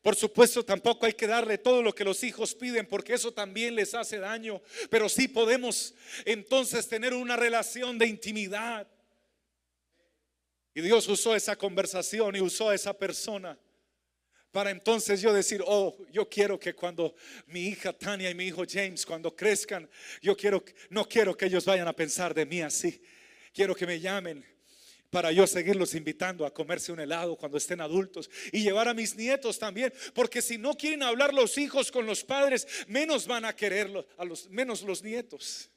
Por 0.03 0.15
supuesto, 0.15 0.63
tampoco 0.63 1.07
hay 1.07 1.13
que 1.13 1.25
darle 1.25 1.57
todo 1.57 1.81
lo 1.81 1.95
que 1.95 2.03
los 2.03 2.23
hijos 2.23 2.53
piden, 2.53 2.85
porque 2.85 3.13
eso 3.13 3.33
también 3.33 3.73
les 3.73 3.95
hace 3.95 4.19
daño. 4.19 4.61
Pero 4.91 5.09
sí 5.09 5.27
podemos 5.27 5.95
entonces 6.23 6.87
tener 6.87 7.13
una 7.13 7.35
relación 7.35 7.97
de 7.97 8.05
intimidad. 8.05 8.87
Y 10.75 10.81
Dios 10.81 11.07
usó 11.07 11.35
esa 11.35 11.55
conversación 11.55 12.35
y 12.35 12.41
usó 12.41 12.69
a 12.69 12.75
esa 12.75 12.93
persona 12.93 13.57
para 14.51 14.69
entonces 14.69 15.19
yo 15.19 15.33
decir, 15.33 15.63
oh, 15.65 15.97
yo 16.11 16.29
quiero 16.29 16.59
que 16.59 16.75
cuando 16.75 17.15
mi 17.47 17.61
hija 17.61 17.91
Tania 17.91 18.29
y 18.29 18.35
mi 18.35 18.45
hijo 18.45 18.63
James, 18.69 19.03
cuando 19.03 19.35
crezcan, 19.35 19.89
yo 20.21 20.37
quiero, 20.37 20.63
no 20.89 21.09
quiero 21.09 21.35
que 21.35 21.45
ellos 21.47 21.65
vayan 21.65 21.87
a 21.87 21.93
pensar 21.93 22.35
de 22.35 22.45
mí 22.45 22.61
así. 22.61 23.01
Quiero 23.51 23.73
que 23.73 23.87
me 23.87 23.99
llamen 23.99 24.52
para 25.13 25.32
yo 25.32 25.46
seguirlos 25.46 25.93
invitando 25.93 26.43
a 26.43 26.51
comerse 26.51 26.91
un 26.91 27.00
helado 27.00 27.36
cuando 27.36 27.60
estén 27.60 27.79
adultos 27.82 28.32
y 28.51 28.63
llevar 28.63 28.88
a 28.88 28.96
mis 28.96 29.15
nietos 29.15 29.60
también, 29.60 29.93
porque 30.15 30.41
si 30.41 30.58
no 30.58 30.74
quieren 30.74 31.03
hablar 31.03 31.36
los 31.36 31.60
hijos 31.60 31.91
con 31.91 32.08
los 32.08 32.24
padres, 32.24 32.65
menos 32.88 33.27
van 33.27 33.46
a 33.46 33.55
quererlo, 33.55 34.08
a 34.17 34.25
los 34.25 34.50
menos 34.50 34.82
los 34.82 35.03
nietos. 35.03 35.70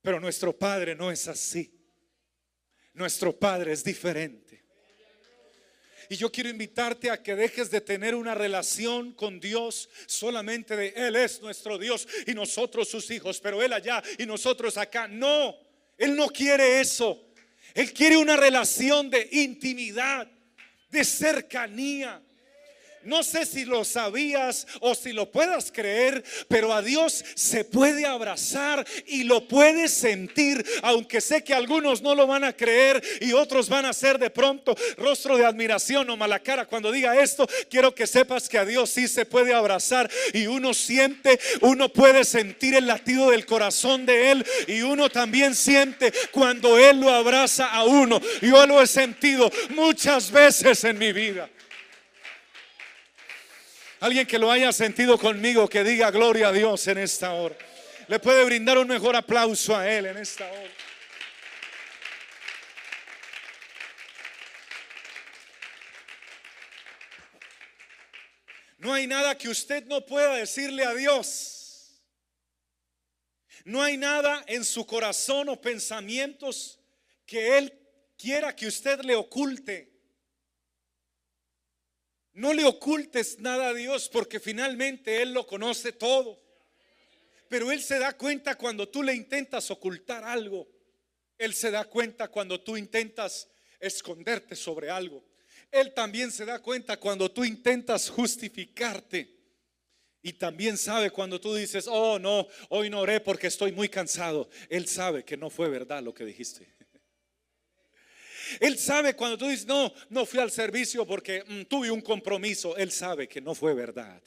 Pero 0.00 0.20
nuestro 0.20 0.56
Padre 0.56 0.94
no 0.94 1.10
es 1.10 1.26
así. 1.26 1.76
Nuestro 2.92 3.36
Padre 3.36 3.72
es 3.72 3.82
diferente. 3.82 4.62
Y 6.08 6.14
yo 6.14 6.30
quiero 6.30 6.50
invitarte 6.50 7.10
a 7.10 7.20
que 7.20 7.34
dejes 7.34 7.72
de 7.72 7.80
tener 7.80 8.14
una 8.14 8.36
relación 8.36 9.14
con 9.14 9.40
Dios 9.40 9.88
solamente 10.06 10.76
de 10.76 10.92
Él 10.94 11.16
es 11.16 11.42
nuestro 11.42 11.76
Dios 11.76 12.06
y 12.24 12.34
nosotros 12.34 12.88
sus 12.88 13.10
hijos, 13.10 13.40
pero 13.40 13.60
Él 13.60 13.72
allá 13.72 14.00
y 14.16 14.26
nosotros 14.26 14.76
acá. 14.76 15.08
No, 15.08 15.56
Él 15.98 16.14
no 16.14 16.28
quiere 16.28 16.80
eso. 16.80 17.33
Él 17.74 17.92
quiere 17.92 18.16
una 18.16 18.36
relación 18.36 19.10
de 19.10 19.28
intimidad, 19.32 20.28
de 20.90 21.04
cercanía. 21.04 22.22
No 23.04 23.22
sé 23.22 23.46
si 23.46 23.64
lo 23.64 23.84
sabías 23.84 24.66
o 24.80 24.94
si 24.94 25.12
lo 25.12 25.30
puedas 25.30 25.70
creer, 25.72 26.24
pero 26.48 26.72
a 26.72 26.82
Dios 26.82 27.24
se 27.34 27.64
puede 27.64 28.06
abrazar 28.06 28.86
y 29.06 29.24
lo 29.24 29.46
puedes 29.46 29.92
sentir, 29.92 30.64
aunque 30.82 31.20
sé 31.20 31.44
que 31.44 31.54
algunos 31.54 32.02
no 32.02 32.14
lo 32.14 32.26
van 32.26 32.44
a 32.44 32.52
creer 32.52 33.02
y 33.20 33.32
otros 33.32 33.68
van 33.68 33.86
a 33.86 33.92
ser 33.92 34.18
de 34.18 34.30
pronto 34.30 34.74
rostro 34.96 35.36
de 35.36 35.44
admiración 35.44 36.08
o 36.10 36.16
mala 36.16 36.38
cara. 36.38 36.66
Cuando 36.66 36.92
diga 36.92 37.20
esto, 37.20 37.46
quiero 37.68 37.94
que 37.94 38.06
sepas 38.06 38.48
que 38.48 38.58
a 38.58 38.64
Dios 38.64 38.90
sí 38.90 39.08
se 39.08 39.26
puede 39.26 39.54
abrazar 39.54 40.10
y 40.32 40.46
uno 40.46 40.74
siente, 40.74 41.38
uno 41.60 41.88
puede 41.88 42.24
sentir 42.24 42.74
el 42.74 42.86
latido 42.86 43.30
del 43.30 43.46
corazón 43.46 44.06
de 44.06 44.30
Él 44.30 44.46
y 44.66 44.82
uno 44.82 45.10
también 45.10 45.54
siente 45.54 46.12
cuando 46.30 46.78
Él 46.78 47.00
lo 47.00 47.10
abraza 47.10 47.66
a 47.66 47.84
uno. 47.84 48.20
Yo 48.40 48.66
lo 48.66 48.82
he 48.82 48.86
sentido 48.86 49.50
muchas 49.70 50.30
veces 50.30 50.84
en 50.84 50.98
mi 50.98 51.12
vida. 51.12 51.48
Alguien 54.04 54.26
que 54.26 54.38
lo 54.38 54.50
haya 54.50 54.70
sentido 54.70 55.16
conmigo, 55.16 55.66
que 55.66 55.82
diga 55.82 56.10
gloria 56.10 56.48
a 56.48 56.52
Dios 56.52 56.86
en 56.88 56.98
esta 56.98 57.32
hora. 57.32 57.56
Le 58.06 58.18
puede 58.18 58.44
brindar 58.44 58.76
un 58.76 58.86
mejor 58.86 59.16
aplauso 59.16 59.74
a 59.74 59.90
Él 59.90 60.04
en 60.04 60.18
esta 60.18 60.46
hora. 60.46 60.70
No 68.76 68.92
hay 68.92 69.06
nada 69.06 69.38
que 69.38 69.48
usted 69.48 69.86
no 69.86 70.04
pueda 70.04 70.34
decirle 70.34 70.84
a 70.84 70.92
Dios. 70.92 72.02
No 73.64 73.82
hay 73.82 73.96
nada 73.96 74.44
en 74.48 74.66
su 74.66 74.84
corazón 74.84 75.48
o 75.48 75.58
pensamientos 75.58 76.78
que 77.24 77.56
Él 77.56 77.72
quiera 78.18 78.54
que 78.54 78.66
usted 78.66 79.00
le 79.00 79.14
oculte. 79.14 79.93
No 82.34 82.52
le 82.52 82.64
ocultes 82.64 83.38
nada 83.38 83.68
a 83.68 83.74
Dios 83.74 84.08
porque 84.08 84.40
finalmente 84.40 85.22
Él 85.22 85.32
lo 85.32 85.46
conoce 85.46 85.92
todo. 85.92 86.38
Pero 87.48 87.70
Él 87.70 87.80
se 87.80 87.98
da 88.00 88.12
cuenta 88.16 88.56
cuando 88.56 88.88
tú 88.88 89.02
le 89.02 89.14
intentas 89.14 89.70
ocultar 89.70 90.24
algo. 90.24 90.68
Él 91.38 91.54
se 91.54 91.70
da 91.70 91.84
cuenta 91.84 92.28
cuando 92.28 92.60
tú 92.60 92.76
intentas 92.76 93.48
esconderte 93.78 94.56
sobre 94.56 94.90
algo. 94.90 95.24
Él 95.70 95.94
también 95.94 96.32
se 96.32 96.44
da 96.44 96.60
cuenta 96.60 96.96
cuando 96.96 97.30
tú 97.30 97.44
intentas 97.44 98.10
justificarte. 98.10 99.32
Y 100.22 100.32
también 100.32 100.78
sabe 100.78 101.10
cuando 101.10 101.40
tú 101.40 101.54
dices, 101.54 101.86
oh 101.86 102.18
no, 102.18 102.48
hoy 102.70 102.90
no 102.90 103.00
oré 103.00 103.20
porque 103.20 103.46
estoy 103.46 103.72
muy 103.72 103.88
cansado. 103.88 104.48
Él 104.68 104.88
sabe 104.88 105.24
que 105.24 105.36
no 105.36 105.50
fue 105.50 105.68
verdad 105.68 106.02
lo 106.02 106.14
que 106.14 106.24
dijiste. 106.24 106.66
Él 108.60 108.78
sabe 108.78 109.14
cuando 109.14 109.38
tú 109.38 109.48
dices, 109.48 109.66
no, 109.66 109.92
no 110.10 110.26
fui 110.26 110.40
al 110.40 110.50
servicio 110.50 111.06
porque 111.06 111.44
mm, 111.46 111.62
tuve 111.62 111.90
un 111.90 112.00
compromiso. 112.00 112.76
Él 112.76 112.90
sabe 112.90 113.28
que 113.28 113.40
no 113.40 113.54
fue 113.54 113.74
verdad. 113.74 114.22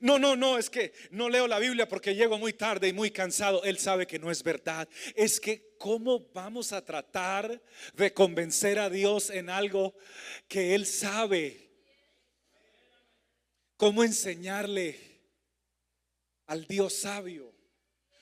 No, 0.00 0.18
no, 0.18 0.36
no, 0.36 0.58
es 0.58 0.70
que 0.70 0.92
no 1.10 1.28
leo 1.28 1.48
la 1.48 1.58
Biblia 1.58 1.88
porque 1.88 2.14
llego 2.14 2.38
muy 2.38 2.52
tarde 2.52 2.88
y 2.88 2.92
muy 2.92 3.10
cansado. 3.10 3.64
Él 3.64 3.78
sabe 3.78 4.06
que 4.06 4.18
no 4.18 4.30
es 4.30 4.42
verdad. 4.42 4.88
Es 5.14 5.40
que 5.40 5.74
¿cómo 5.78 6.30
vamos 6.32 6.72
a 6.72 6.84
tratar 6.84 7.60
de 7.94 8.14
convencer 8.14 8.78
a 8.78 8.88
Dios 8.88 9.30
en 9.30 9.50
algo 9.50 9.94
que 10.46 10.74
Él 10.74 10.86
sabe? 10.86 11.70
¿Cómo 13.76 14.04
enseñarle 14.04 14.96
al 16.46 16.66
Dios 16.66 16.94
sabio? 16.94 17.52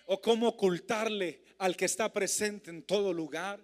¿O 0.07 0.21
cómo 0.21 0.49
ocultarle 0.49 1.45
al 1.59 1.77
que 1.77 1.85
está 1.85 2.11
presente 2.11 2.71
en 2.71 2.83
todo 2.83 3.13
lugar? 3.13 3.61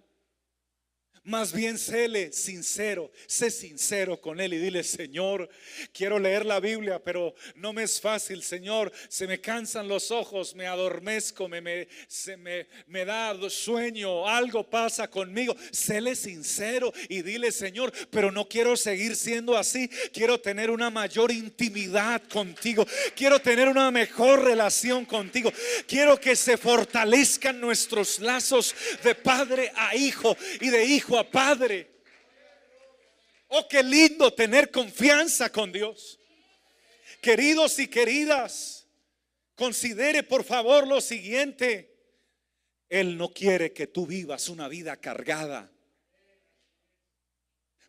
Más 1.27 1.51
bien 1.51 1.77
séle 1.77 2.31
sincero, 2.31 3.11
sé 3.25 3.51
sincero 3.51 4.21
con 4.21 4.39
Él 4.39 4.53
y 4.53 4.59
dile, 4.59 4.81
Señor, 4.81 5.49
quiero 5.91 6.19
leer 6.19 6.45
la 6.45 6.61
Biblia, 6.61 7.03
pero 7.03 7.35
no 7.55 7.73
me 7.73 7.83
es 7.83 7.99
fácil, 7.99 8.41
Señor, 8.41 8.93
se 9.09 9.27
me 9.27 9.41
cansan 9.41 9.89
los 9.89 10.09
ojos, 10.09 10.55
me 10.55 10.67
adormezco, 10.67 11.49
me, 11.49 11.59
me, 11.59 11.89
se 12.07 12.37
me, 12.37 12.67
me 12.87 13.03
da 13.03 13.35
sueño, 13.49 14.25
algo 14.25 14.63
pasa 14.63 15.09
conmigo. 15.09 15.53
Séle 15.69 16.15
sincero 16.15 16.93
y 17.09 17.23
dile, 17.23 17.51
Señor, 17.51 17.91
pero 18.09 18.31
no 18.31 18.47
quiero 18.47 18.77
seguir 18.77 19.13
siendo 19.17 19.57
así, 19.57 19.89
quiero 20.13 20.39
tener 20.39 20.71
una 20.71 20.89
mayor 20.89 21.29
intimidad 21.33 22.21
contigo, 22.29 22.87
quiero 23.17 23.37
tener 23.39 23.67
una 23.67 23.91
mejor 23.91 24.45
relación 24.45 25.03
contigo, 25.03 25.51
quiero 25.89 26.17
que 26.21 26.37
se 26.37 26.55
fortalezcan 26.55 27.59
nuestros 27.59 28.19
lazos 28.19 28.73
de 29.03 29.13
padre 29.13 29.73
a 29.75 29.93
hijo 29.93 30.37
y 30.61 30.69
de 30.69 30.85
hijo 30.85 31.16
Padre. 31.23 31.97
Oh, 33.49 33.67
qué 33.67 33.81
lindo 33.81 34.33
tener 34.33 34.71
confianza 34.71 35.51
con 35.51 35.71
Dios. 35.71 36.19
Queridos 37.21 37.79
y 37.79 37.87
queridas, 37.87 38.85
considere 39.55 40.23
por 40.23 40.43
favor 40.43 40.87
lo 40.87 41.01
siguiente. 41.01 41.95
Él 42.89 43.17
no 43.17 43.29
quiere 43.29 43.73
que 43.73 43.87
tú 43.87 44.05
vivas 44.05 44.49
una 44.49 44.67
vida 44.67 44.97
cargada. 44.97 45.71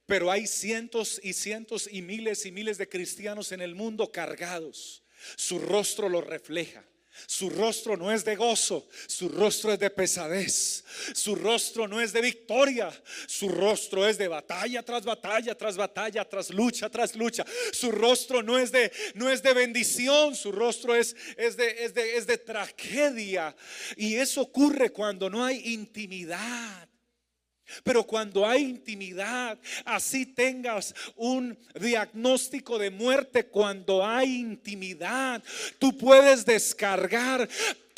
Pero 0.07 0.31
hay 0.31 0.47
cientos 0.47 1.21
y 1.23 1.35
cientos 1.35 1.88
y 1.91 2.03
miles 2.03 2.47
y 2.47 2.53
miles 2.53 2.79
de 2.79 2.88
cristianos 2.88 3.53
en 3.53 3.61
el 3.61 3.75
mundo 3.75 4.11
cargados. 4.11 5.03
Su 5.37 5.59
rostro 5.59 6.09
lo 6.09 6.21
refleja. 6.21 6.85
Su 7.26 7.50
rostro 7.50 7.96
no 7.96 8.12
es 8.12 8.24
de 8.24 8.37
gozo, 8.37 8.88
su 9.07 9.28
rostro 9.28 9.72
es 9.72 9.78
de 9.78 9.90
pesadez, 9.90 10.85
su 11.14 11.35
rostro 11.35 11.88
no 11.88 12.00
es 12.00 12.12
de 12.12 12.20
victoria, 12.20 12.90
su 13.26 13.48
rostro 13.48 14.07
es 14.07 14.18
de 14.18 14.28
batalla 14.28 14.83
tras 14.83 15.04
batalla, 15.04 15.54
tras 15.57 15.76
batalla, 15.76 16.24
tras 16.28 16.50
lucha, 16.50 16.88
tras 16.88 17.14
lucha. 17.16 17.44
Su 17.72 17.90
rostro 17.90 18.42
no 18.42 18.59
es 18.59 18.72
de, 18.72 18.92
no 19.14 19.31
es 19.31 19.42
de 19.42 19.52
bendición, 19.52 20.35
su 20.35 20.52
rostro 20.52 20.94
es, 20.94 21.14
es, 21.37 21.57
de, 21.57 21.85
es, 21.85 21.94
de, 21.94 22.16
es 22.16 22.26
de 22.26 22.38
tragedia. 22.38 23.54
Y 23.96 24.14
eso 24.14 24.42
ocurre 24.42 24.90
cuando 24.90 25.28
no 25.28 25.44
hay 25.44 25.72
intimidad. 25.72 26.88
Pero 27.85 28.04
cuando 28.04 28.46
hay 28.46 28.62
intimidad, 28.62 29.59
así 29.85 30.26
tengas 30.26 30.94
un 31.16 31.59
diagnóstico 31.78 32.78
de 32.78 32.90
muerte, 32.90 33.46
cuando 33.46 34.04
hay 34.04 34.37
intimidad, 34.37 35.42
tú 35.78 35.96
puedes 35.96 36.44
descargar 36.44 37.48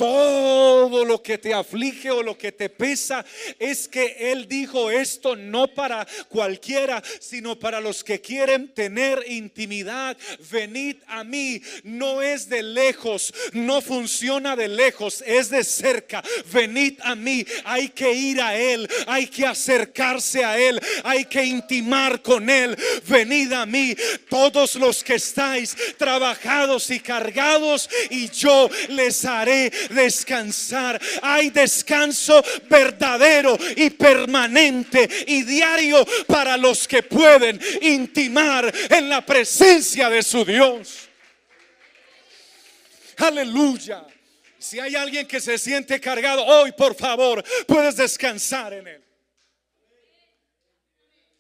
todo 0.01 1.05
lo 1.05 1.23
que 1.23 1.37
te 1.37 1.53
aflige 1.53 2.11
o 2.11 2.23
lo 2.23 2.39
que 2.39 2.53
te 2.53 2.71
pesa, 2.71 3.23
es 3.59 3.87
que 3.87 4.17
Él 4.33 4.49
dijo 4.49 4.91
esto 4.91 5.37
no 5.37 5.67
para 5.75 6.07
cualquiera, 6.31 7.03
sino 7.21 7.59
para 7.59 7.83
los 7.83 8.03
que 8.03 8.19
quieren 8.19 8.73
tener 8.73 9.23
intimidad. 9.29 10.17
Venid 10.51 10.97
a 11.07 11.23
mí, 11.23 11.61
no 11.85 12.23
es 12.23 12.49
de 12.49 12.63
lejos, 12.63 13.35
no 13.53 13.83
funciona 13.83 14.57
de 14.57 14.69
lejos, 14.69 15.23
es 15.27 15.51
de 15.51 15.63
cerca. 15.65 16.23
Venid 16.51 16.99
a 17.03 17.15
mí, 17.15 17.45
hay 17.67 17.91
que 17.91 18.11
ir 18.11 18.41
a 18.41 18.57
Él, 18.57 18.89
hay 19.07 19.27
que 19.27 19.45
acercarse 19.45 20.43
a 20.47 20.59
Él, 20.59 20.81
hay 21.05 21.27
que 21.27 21.45
intimar 21.45 22.23
con 22.23 22.49
Él. 22.49 22.75
Venid 23.07 23.53
a 23.53 23.67
mí, 23.67 23.95
todos 24.31 24.77
los 24.77 25.05
que 25.05 25.17
estáis 25.17 25.77
trabajados 25.99 26.89
y 26.89 27.01
cargados, 27.01 27.91
y 28.09 28.31
yo 28.31 28.71
les 28.89 29.27
haré 29.27 29.71
descansar. 29.95 31.01
Hay 31.23 31.51
descanso 31.51 32.43
verdadero 32.69 33.59
y 33.77 33.91
permanente 33.91 35.09
y 35.27 35.43
diario 35.43 36.05
para 36.27 36.57
los 36.57 36.87
que 36.89 37.03
pueden 37.03 37.61
intimar 37.83 38.73
en 38.91 39.09
la 39.09 39.25
presencia 39.25 40.09
de 40.09 40.23
su 40.23 40.45
Dios. 40.45 41.09
Aleluya. 43.17 44.07
Si 44.59 44.79
hay 44.79 44.95
alguien 44.95 45.27
que 45.27 45.41
se 45.41 45.57
siente 45.59 46.01
cargado 46.01 46.45
hoy, 46.45 46.73
por 46.73 46.95
favor, 46.95 47.43
puedes 47.67 47.97
descansar 47.97 48.75
en 48.75 48.89
él. 48.89 49.05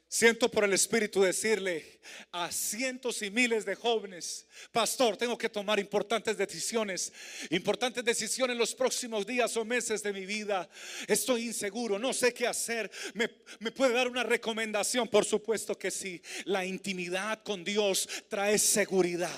Siento 0.08 0.50
por 0.50 0.64
el 0.64 0.72
Espíritu 0.72 1.22
decirle 1.22 1.99
a 2.32 2.50
cientos 2.50 3.22
y 3.22 3.30
miles 3.30 3.64
de 3.64 3.74
jóvenes, 3.74 4.46
pastor, 4.72 5.16
tengo 5.16 5.36
que 5.36 5.48
tomar 5.48 5.78
importantes 5.78 6.36
decisiones, 6.36 7.12
importantes 7.50 8.04
decisiones 8.04 8.54
en 8.54 8.58
los 8.58 8.74
próximos 8.74 9.26
días 9.26 9.56
o 9.56 9.64
meses 9.64 10.02
de 10.02 10.12
mi 10.12 10.26
vida. 10.26 10.68
Estoy 11.06 11.46
inseguro, 11.46 11.98
no 11.98 12.12
sé 12.12 12.32
qué 12.32 12.46
hacer. 12.46 12.90
¿Me, 13.14 13.30
me 13.58 13.72
puede 13.72 13.94
dar 13.94 14.08
una 14.08 14.22
recomendación? 14.22 15.08
Por 15.08 15.24
supuesto 15.24 15.78
que 15.78 15.90
sí. 15.90 16.22
La 16.44 16.64
intimidad 16.64 17.42
con 17.42 17.64
Dios 17.64 18.08
trae 18.28 18.58
seguridad. 18.58 19.30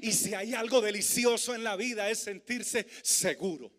Y 0.00 0.12
si 0.12 0.34
hay 0.34 0.54
algo 0.54 0.80
delicioso 0.80 1.54
en 1.54 1.64
la 1.64 1.76
vida 1.76 2.08
es 2.08 2.20
sentirse 2.20 2.86
seguro. 3.02 3.70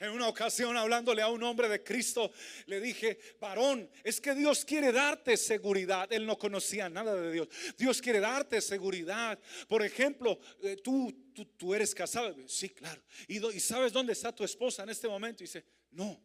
En 0.00 0.10
una 0.10 0.26
ocasión 0.26 0.76
hablándole 0.76 1.22
a 1.22 1.28
un 1.28 1.42
hombre 1.44 1.68
de 1.68 1.84
Cristo, 1.84 2.32
le 2.66 2.80
dije, 2.80 3.18
varón, 3.40 3.88
es 4.02 4.20
que 4.20 4.34
Dios 4.34 4.64
quiere 4.64 4.90
darte 4.90 5.36
seguridad. 5.36 6.12
Él 6.12 6.26
no 6.26 6.36
conocía 6.36 6.88
nada 6.88 7.14
de 7.14 7.30
Dios. 7.30 7.48
Dios 7.78 8.02
quiere 8.02 8.18
darte 8.18 8.60
seguridad. 8.60 9.38
Por 9.68 9.84
ejemplo, 9.84 10.38
eh, 10.62 10.76
tú, 10.82 11.30
tú, 11.56 11.74
eres 11.74 11.94
casado. 11.94 12.34
Sí, 12.48 12.70
claro. 12.70 13.00
¿Y, 13.28 13.44
¿Y 13.54 13.60
sabes 13.60 13.92
dónde 13.92 14.12
está 14.12 14.34
tu 14.34 14.42
esposa 14.42 14.82
en 14.82 14.88
este 14.88 15.06
momento? 15.06 15.44
Y 15.44 15.46
dice, 15.46 15.64
no. 15.92 16.20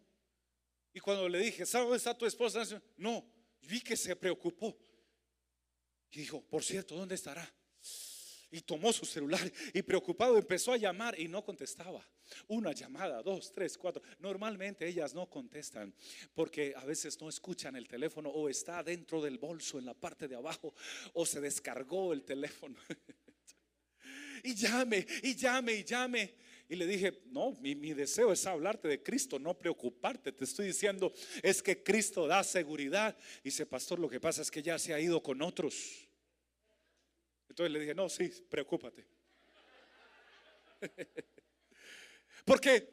Y 0.91 0.99
cuando 0.99 1.29
le 1.29 1.37
dije, 1.37 1.65
¿sabes 1.65 1.85
dónde 1.85 1.97
está 1.97 2.17
tu 2.17 2.25
esposa? 2.25 2.63
No. 2.97 3.23
Vi 3.61 3.81
que 3.81 3.95
se 3.95 4.15
preocupó. 4.15 4.75
Y 6.11 6.21
dijo, 6.21 6.41
por 6.41 6.63
cierto, 6.63 6.95
¿dónde 6.95 7.13
estará? 7.13 7.47
Y 8.51 8.61
tomó 8.61 8.91
su 8.91 9.05
celular 9.05 9.51
y 9.73 9.81
preocupado 9.81 10.37
empezó 10.37 10.73
a 10.73 10.77
llamar 10.77 11.19
y 11.19 11.27
no 11.27 11.43
contestaba. 11.43 12.05
Una 12.47 12.71
llamada, 12.71 13.21
dos, 13.23 13.51
tres, 13.51 13.77
cuatro. 13.77 14.01
Normalmente 14.19 14.87
ellas 14.87 15.13
no 15.13 15.29
contestan 15.29 15.93
porque 16.33 16.73
a 16.75 16.85
veces 16.85 17.19
no 17.21 17.29
escuchan 17.29 17.75
el 17.75 17.87
teléfono 17.87 18.29
o 18.29 18.49
está 18.49 18.83
dentro 18.83 19.21
del 19.21 19.37
bolso 19.37 19.79
en 19.79 19.85
la 19.85 19.93
parte 19.93 20.27
de 20.27 20.35
abajo 20.35 20.73
o 21.13 21.25
se 21.25 21.41
descargó 21.41 22.13
el 22.13 22.23
teléfono. 22.23 22.77
y 24.43 24.55
llame, 24.55 25.05
y 25.23 25.35
llame, 25.35 25.73
y 25.73 25.83
llame. 25.83 26.35
Y 26.71 26.75
le 26.75 26.85
dije, 26.85 27.23
no, 27.31 27.53
mi, 27.61 27.73
mi, 27.73 27.93
deseo 27.93 28.31
es 28.31 28.45
hablarte 28.45 28.87
de 28.87 29.01
Cristo, 29.01 29.39
no 29.39 29.57
preocuparte. 29.57 30.31
Te 30.31 30.43
estoy 30.43 30.67
diciendo, 30.67 31.11
es 31.41 31.63
que 31.63 31.81
Cristo 31.81 32.27
da 32.27 32.43
seguridad. 32.43 33.17
Y 33.39 33.45
dice, 33.45 33.65
pastor, 33.65 33.97
lo 33.97 34.07
que 34.07 34.19
pasa 34.19 34.43
es 34.43 34.51
que 34.51 34.61
ya 34.61 34.77
se 34.77 34.93
ha 34.93 34.99
ido 34.99 35.23
con 35.23 35.41
otros. 35.41 36.08
Entonces 37.49 37.71
le 37.71 37.79
dije, 37.79 37.95
no, 37.95 38.07
sí, 38.07 38.31
preocúpate. 38.49 39.05
Porque, 42.45 42.89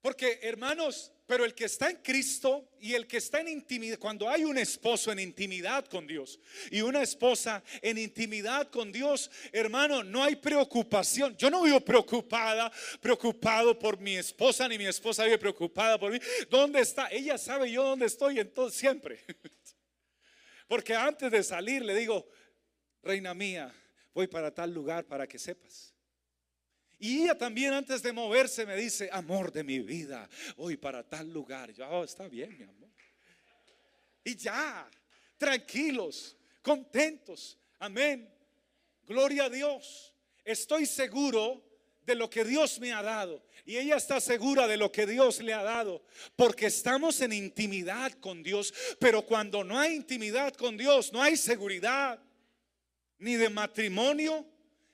porque 0.00 0.40
hermanos, 0.42 1.12
pero 1.26 1.44
el 1.44 1.54
que 1.54 1.64
está 1.66 1.90
en 1.90 1.96
Cristo 1.96 2.70
y 2.80 2.94
el 2.94 3.06
que 3.06 3.18
está 3.18 3.40
en 3.40 3.48
intimidad, 3.48 3.98
cuando 3.98 4.28
hay 4.28 4.44
un 4.44 4.58
esposo 4.58 5.12
en 5.12 5.18
intimidad 5.18 5.84
con 5.86 6.06
Dios 6.06 6.40
y 6.70 6.80
una 6.80 7.02
esposa 7.02 7.62
en 7.82 7.98
intimidad 7.98 8.70
con 8.70 8.90
Dios, 8.92 9.30
hermano, 9.52 10.02
no 10.02 10.22
hay 10.22 10.36
preocupación. 10.36 11.36
Yo 11.36 11.50
no 11.50 11.62
vivo 11.62 11.80
preocupada, 11.80 12.72
preocupado 13.00 13.78
por 13.78 13.98
mi 13.98 14.16
esposa, 14.16 14.68
ni 14.68 14.78
mi 14.78 14.86
esposa 14.86 15.24
vive 15.24 15.38
preocupada 15.38 15.98
por 15.98 16.12
mí. 16.12 16.18
¿Dónde 16.48 16.80
está? 16.80 17.08
Ella 17.08 17.38
sabe 17.38 17.70
yo 17.70 17.84
dónde 17.84 18.06
estoy, 18.06 18.38
entonces 18.38 18.78
siempre. 18.78 19.24
Porque 20.68 20.94
antes 20.94 21.30
de 21.30 21.42
salir 21.42 21.84
le 21.84 21.94
digo, 21.94 22.28
reina 23.06 23.32
mía, 23.32 23.72
voy 24.12 24.26
para 24.26 24.52
tal 24.52 24.74
lugar 24.74 25.04
para 25.04 25.26
que 25.26 25.38
sepas. 25.38 25.94
Y 26.98 27.22
ella 27.22 27.36
también 27.36 27.72
antes 27.74 28.02
de 28.02 28.12
moverse 28.12 28.64
me 28.64 28.76
dice, 28.76 29.08
amor 29.12 29.52
de 29.52 29.62
mi 29.62 29.80
vida, 29.80 30.28
voy 30.56 30.76
para 30.76 31.02
tal 31.02 31.30
lugar. 31.32 31.72
Yo, 31.72 31.86
oh, 31.88 32.04
está 32.04 32.26
bien, 32.26 32.56
mi 32.56 32.64
amor. 32.64 32.90
Y 34.24 34.34
ya, 34.34 34.90
tranquilos, 35.36 36.36
contentos. 36.62 37.58
Amén. 37.78 38.28
Gloria 39.06 39.44
a 39.44 39.50
Dios. 39.50 40.12
Estoy 40.44 40.86
seguro 40.86 41.62
de 42.04 42.14
lo 42.14 42.30
que 42.30 42.44
Dios 42.44 42.80
me 42.80 42.92
ha 42.92 43.02
dado. 43.02 43.44
Y 43.66 43.76
ella 43.76 43.96
está 43.96 44.20
segura 44.20 44.66
de 44.66 44.76
lo 44.76 44.90
que 44.90 45.06
Dios 45.06 45.40
le 45.40 45.52
ha 45.52 45.62
dado. 45.62 46.02
Porque 46.34 46.66
estamos 46.66 47.20
en 47.20 47.32
intimidad 47.32 48.12
con 48.14 48.42
Dios. 48.42 48.72
Pero 48.98 49.26
cuando 49.26 49.62
no 49.62 49.78
hay 49.78 49.94
intimidad 49.94 50.54
con 50.54 50.76
Dios, 50.76 51.12
no 51.12 51.22
hay 51.22 51.36
seguridad 51.36 52.20
ni 53.18 53.36
de 53.36 53.48
matrimonio, 53.48 54.46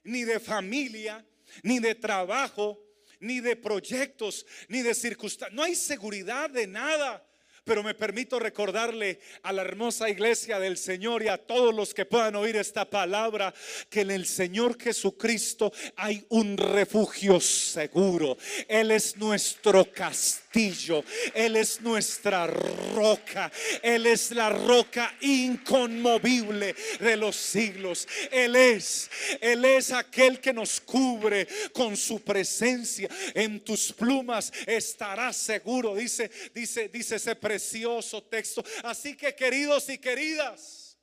ni 0.05 0.25
de 0.25 0.41
familia, 0.41 1.25
ni 1.63 1.79
de 1.79 1.95
trabajo, 1.95 2.83
ni 3.21 3.41
de 3.41 3.57
proyectos, 3.57 4.47
ni 4.69 4.83
de 4.83 4.95
circunstancias. 4.95 5.55
No 5.55 5.63
hay 5.63 5.75
seguridad 5.75 6.51
de 6.51 6.67
nada. 6.67 7.25
Pero 7.65 7.85
me 7.85 7.95
permito 7.95 8.41
recordarle 8.41 9.21
a 9.45 9.53
la 9.53 9.63
hermosa 9.63 10.11
iglesia 10.11 10.59
del 10.59 10.77
Señor 10.77 11.23
y 11.23 11.29
a 11.29 11.39
todos 11.39 11.73
los 11.73 11.95
que 11.95 12.05
puedan 12.05 12.35
oír 12.35 12.57
esta 12.57 12.91
palabra 12.91 13.55
que 13.89 14.01
en 14.01 14.11
el 14.11 14.27
Señor 14.27 14.77
Jesucristo 14.81 15.73
hay 15.95 16.27
un 16.31 16.57
refugio 16.57 17.39
seguro. 17.41 18.37
Él 18.67 18.91
es 18.91 19.17
nuestro 19.17 19.85
castillo, 19.93 21.05
Él 21.35 21.55
es 21.55 21.81
nuestra 21.81 22.49
roca, 22.49 23.53
Él 23.81 24.07
es 24.07 24.33
la 24.33 24.51
roca 24.51 25.15
inconmovible 25.21 26.75
de 26.99 27.17
los 27.17 27.37
siglos. 27.37 28.09
Él 28.33 28.57
es, 28.57 29.09
Él 29.41 29.65
es 29.65 29.93
aquel 29.93 30.41
que 30.41 30.53
nos 30.53 30.81
cubre 30.81 31.47
con 31.73 31.97
su 31.97 32.23
presencia. 32.23 33.09
En 33.35 33.61
tus 33.61 33.93
plumas 33.93 34.53
estarás 34.67 35.37
seguro, 35.37 35.95
dice, 35.95 36.29
dice, 36.53 36.89
dice 36.89 37.17
ese 37.17 37.37
precioso 37.53 38.23
texto. 38.23 38.65
Así 38.83 39.15
que 39.15 39.35
queridos 39.35 39.89
y 39.91 39.99
queridas, 39.99 40.97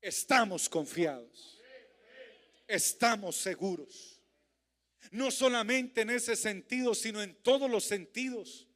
estamos 0.00 0.68
confiados, 0.68 1.60
estamos 2.66 3.36
seguros. 3.36 4.20
No 5.12 5.30
solamente 5.30 6.00
en 6.00 6.10
ese 6.10 6.34
sentido, 6.34 6.94
sino 6.94 7.22
en 7.22 7.34
todos 7.42 7.70
los 7.70 7.84
sentidos. 7.84 8.66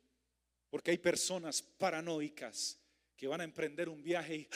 Porque 0.71 0.91
hay 0.93 0.99
personas 0.99 1.63
paranoicas 1.63 2.79
que 3.17 3.27
van 3.27 3.41
a 3.41 3.45
emprender 3.45 3.89
un 3.89 4.03
viaje 4.03 4.37
y 4.37 4.49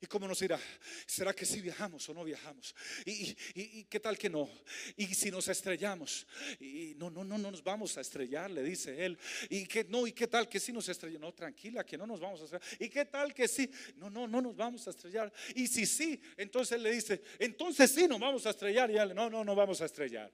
¿Y 0.00 0.06
cómo 0.06 0.28
nos 0.28 0.40
irá? 0.42 0.60
¿Será 1.06 1.34
que 1.34 1.44
si 1.44 1.60
viajamos 1.60 2.08
o 2.08 2.14
no 2.14 2.22
viajamos? 2.22 2.72
¿Y, 3.04 3.84
qué 3.84 3.98
tal 3.98 4.16
que 4.16 4.30
no? 4.30 4.48
¿Y 4.96 5.06
si 5.12 5.28
nos 5.28 5.48
estrellamos? 5.48 6.24
Y 6.60 6.94
no, 6.96 7.10
no, 7.10 7.24
no, 7.24 7.36
no 7.36 7.50
nos 7.50 7.64
vamos 7.64 7.98
a 7.98 8.00
estrellar, 8.00 8.48
le 8.48 8.62
dice 8.62 9.04
él. 9.04 9.18
¿Y 9.50 9.66
que 9.66 9.82
no? 9.84 10.06
¿Y 10.06 10.12
qué 10.12 10.28
tal 10.28 10.48
que 10.48 10.60
si 10.60 10.72
nos 10.72 10.88
estrellamos? 10.88 11.28
No, 11.28 11.34
tranquila, 11.34 11.84
que 11.84 11.98
no 11.98 12.06
nos 12.06 12.20
vamos 12.20 12.40
a 12.40 12.44
estrellar. 12.44 12.68
¿Y 12.78 12.88
qué 12.88 13.06
tal 13.06 13.34
que 13.34 13.48
sí? 13.48 13.68
No, 13.96 14.08
no, 14.08 14.28
no 14.28 14.40
nos 14.40 14.54
vamos 14.54 14.86
a 14.86 14.90
estrellar. 14.90 15.32
Y 15.56 15.66
si 15.66 15.84
sí, 15.84 16.20
entonces 16.36 16.76
él 16.76 16.84
le 16.84 16.92
dice, 16.92 17.20
entonces 17.40 17.90
sí 17.90 18.06
nos 18.06 18.20
vamos 18.20 18.46
a 18.46 18.50
estrellar. 18.50 18.90
Y 18.92 18.98
él, 18.98 19.14
no, 19.16 19.28
no, 19.28 19.44
no 19.44 19.54
vamos 19.56 19.80
a 19.80 19.86
estrellar. 19.86 20.32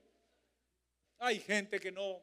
Hay 1.21 1.41
gente 1.41 1.81
que 1.81 1.91
no 1.91 2.23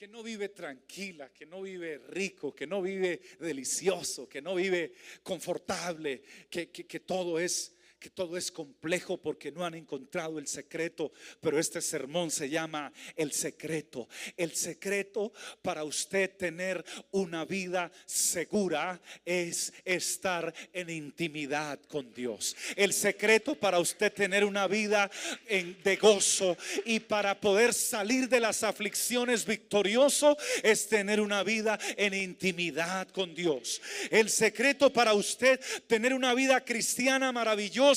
que 0.00 0.08
no 0.08 0.22
vive 0.22 0.48
tranquila, 0.48 1.28
que 1.28 1.44
no 1.44 1.60
vive 1.60 1.98
rico, 2.08 2.54
que 2.54 2.66
no 2.66 2.80
vive 2.80 3.20
delicioso, 3.38 4.26
que 4.26 4.40
no 4.40 4.54
vive 4.54 4.94
confortable, 5.22 6.22
que, 6.48 6.70
que, 6.70 7.00
todo 7.00 7.38
es 7.38 7.74
que 8.00 8.08
todo 8.08 8.38
es 8.38 8.50
complejo 8.50 9.18
porque 9.18 9.52
no 9.52 9.64
han 9.64 9.74
encontrado 9.74 10.38
el 10.38 10.46
secreto, 10.46 11.12
pero 11.40 11.58
este 11.58 11.82
sermón 11.82 12.30
se 12.30 12.48
llama 12.48 12.92
el 13.14 13.30
secreto. 13.32 14.08
El 14.38 14.56
secreto 14.56 15.32
para 15.60 15.84
usted 15.84 16.34
tener 16.36 16.82
una 17.10 17.44
vida 17.44 17.92
segura 18.06 18.98
es 19.26 19.72
estar 19.84 20.52
en 20.72 20.88
intimidad 20.88 21.78
con 21.88 22.12
Dios. 22.14 22.56
El 22.74 22.94
secreto 22.94 23.54
para 23.54 23.78
usted 23.78 24.12
tener 24.12 24.46
una 24.46 24.66
vida 24.66 25.10
de 25.48 25.96
gozo 25.96 26.56
y 26.86 27.00
para 27.00 27.38
poder 27.38 27.74
salir 27.74 28.30
de 28.30 28.40
las 28.40 28.62
aflicciones 28.62 29.44
victorioso 29.44 30.38
es 30.62 30.88
tener 30.88 31.20
una 31.20 31.42
vida 31.42 31.78
en 31.98 32.14
intimidad 32.14 33.08
con 33.08 33.34
Dios. 33.34 33.82
El 34.10 34.30
secreto 34.30 34.90
para 34.90 35.12
usted 35.12 35.60
tener 35.86 36.14
una 36.14 36.32
vida 36.32 36.64
cristiana 36.64 37.30
maravillosa 37.30 37.89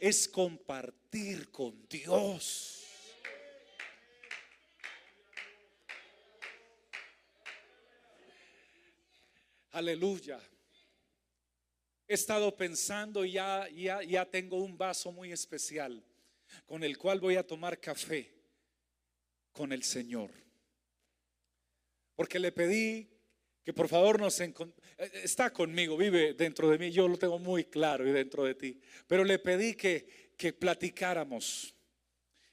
es 0.00 0.28
compartir 0.28 1.50
con 1.50 1.86
Dios. 1.88 2.84
Aleluya. 9.70 10.40
He 12.06 12.14
estado 12.14 12.54
pensando 12.56 13.24
y 13.24 13.32
ya, 13.32 13.68
ya, 13.70 14.02
ya 14.02 14.24
tengo 14.24 14.56
un 14.56 14.76
vaso 14.76 15.12
muy 15.12 15.32
especial 15.32 16.02
con 16.66 16.82
el 16.82 16.98
cual 16.98 17.20
voy 17.20 17.36
a 17.36 17.46
tomar 17.46 17.78
café 17.78 18.34
con 19.52 19.72
el 19.72 19.82
Señor. 19.82 20.30
Porque 22.16 22.38
le 22.38 22.50
pedí 22.52 23.17
que 23.68 23.74
por 23.74 23.86
favor 23.86 24.18
nos 24.18 24.40
eh, 24.40 24.50
está 25.22 25.52
conmigo, 25.52 25.94
vive 25.98 26.32
dentro 26.32 26.70
de 26.70 26.78
mí, 26.78 26.90
yo 26.90 27.06
lo 27.06 27.18
tengo 27.18 27.38
muy 27.38 27.64
claro 27.64 28.08
y 28.08 28.12
dentro 28.12 28.42
de 28.44 28.54
ti, 28.54 28.80
pero 29.06 29.24
le 29.24 29.38
pedí 29.38 29.74
que, 29.74 30.32
que 30.38 30.54
platicáramos, 30.54 31.74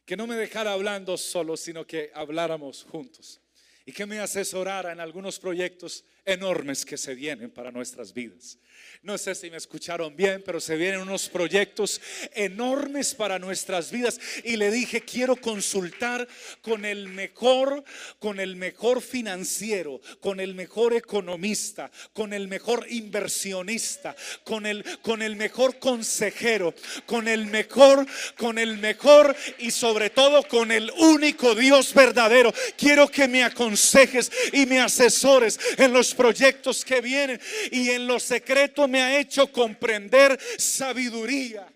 que 0.04 0.17
no 0.17 0.28
me 0.28 0.36
dejara 0.36 0.73
hablando 0.73 1.15
solo, 1.15 1.56
sino 1.56 1.88
que 1.88 2.12
habláramos 2.13 2.84
juntos. 2.84 3.39
y 3.86 3.93
que 3.93 4.06
me 4.06 4.19
asesorara 4.19 4.91
en 4.91 4.99
algunos 4.99 5.39
proyectos 5.39 6.04
enormes 6.25 6.85
que 6.85 6.97
se 6.97 7.13
vienen 7.13 7.51
para 7.51 7.71
nuestras 7.71 8.13
vidas. 8.13 8.57
No 9.03 9.17
sé 9.19 9.35
si 9.35 9.51
me 9.51 9.57
escucharon 9.57 10.15
bien, 10.15 10.41
pero 10.43 10.59
se 10.59 10.75
vienen 10.75 11.01
unos 11.01 11.29
proyectos 11.29 12.01
enormes 12.33 13.13
para 13.13 13.38
nuestras 13.38 13.91
vidas 13.91 14.19
y 14.43 14.57
le 14.57 14.71
dije, 14.71 15.01
quiero 15.01 15.35
consultar 15.35 16.27
con 16.63 16.85
el 16.85 17.09
mejor, 17.09 17.83
con 18.17 18.39
el 18.39 18.55
mejor 18.55 19.01
financiero, 19.01 20.01
con 20.19 20.39
el 20.39 20.55
mejor 20.55 20.95
economista, 20.95 21.91
con 22.13 22.33
el 22.33 22.47
mejor 22.47 22.88
inversionista, 22.89 24.15
con 24.43 24.65
el 24.65 24.83
con 25.03 25.21
el 25.21 25.35
mejor 25.35 25.77
consejero, 25.77 26.73
con 27.05 27.27
el 27.27 27.45
mejor, 27.45 28.07
con 28.38 28.57
el 28.57 28.79
mejor 28.79 29.35
y 29.59 29.69
sobre 29.69 30.09
todo 30.09 30.41
con 30.47 30.71
el 30.71 30.91
único 30.97 31.53
Dios 31.53 31.93
verdadero. 31.93 32.51
Quiero 32.75 33.07
que 33.07 33.27
me 33.27 33.43
aconsejes 33.43 34.31
y 34.51 34.65
me 34.65 34.79
asesores 34.79 35.59
en 35.77 35.93
los 35.93 36.14
proyectos 36.15 36.84
que 36.84 37.01
vienen 37.01 37.39
y 37.71 37.89
en 37.89 38.08
lo 38.08 38.19
secreto 38.19 38.88
me 38.88 39.01
ha 39.01 39.19
hecho 39.19 39.51
comprender 39.51 40.39
sabiduría. 40.58 41.71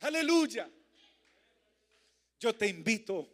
Aleluya. 0.00 0.68
Yo 2.40 2.54
te 2.54 2.66
invito, 2.66 3.28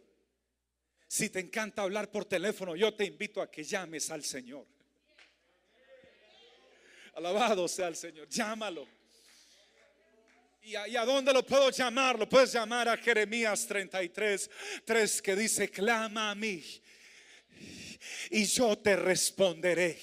si 1.07 1.29
te 1.29 1.39
encanta 1.39 1.81
hablar 1.81 2.11
por 2.11 2.25
teléfono, 2.25 2.75
yo 2.75 2.93
te 2.93 3.05
invito 3.05 3.41
a 3.41 3.49
que 3.49 3.63
llames 3.63 4.11
al 4.11 4.23
Señor. 4.23 4.67
Alabado 7.15 7.67
sea 7.67 7.87
el 7.87 7.95
Señor, 7.95 8.27
llámalo. 8.29 8.87
¿Y 10.61 10.75
a, 10.75 10.87
¿Y 10.87 10.95
a, 10.95 11.05
dónde 11.05 11.33
lo 11.33 11.43
puedo 11.43 11.71
llamar? 11.71 12.19
Lo 12.19 12.29
puedes 12.29 12.51
llamar 12.51 12.87
a 12.87 12.97
Jeremías 12.97 13.65
33, 13.65 14.51
3 14.85 15.21
que 15.21 15.35
dice, 15.35 15.69
clama 15.69 16.29
a 16.29 16.35
mí 16.35 16.63
y 18.29 18.45
yo 18.45 18.77
te 18.77 18.95
responderé 18.95 19.97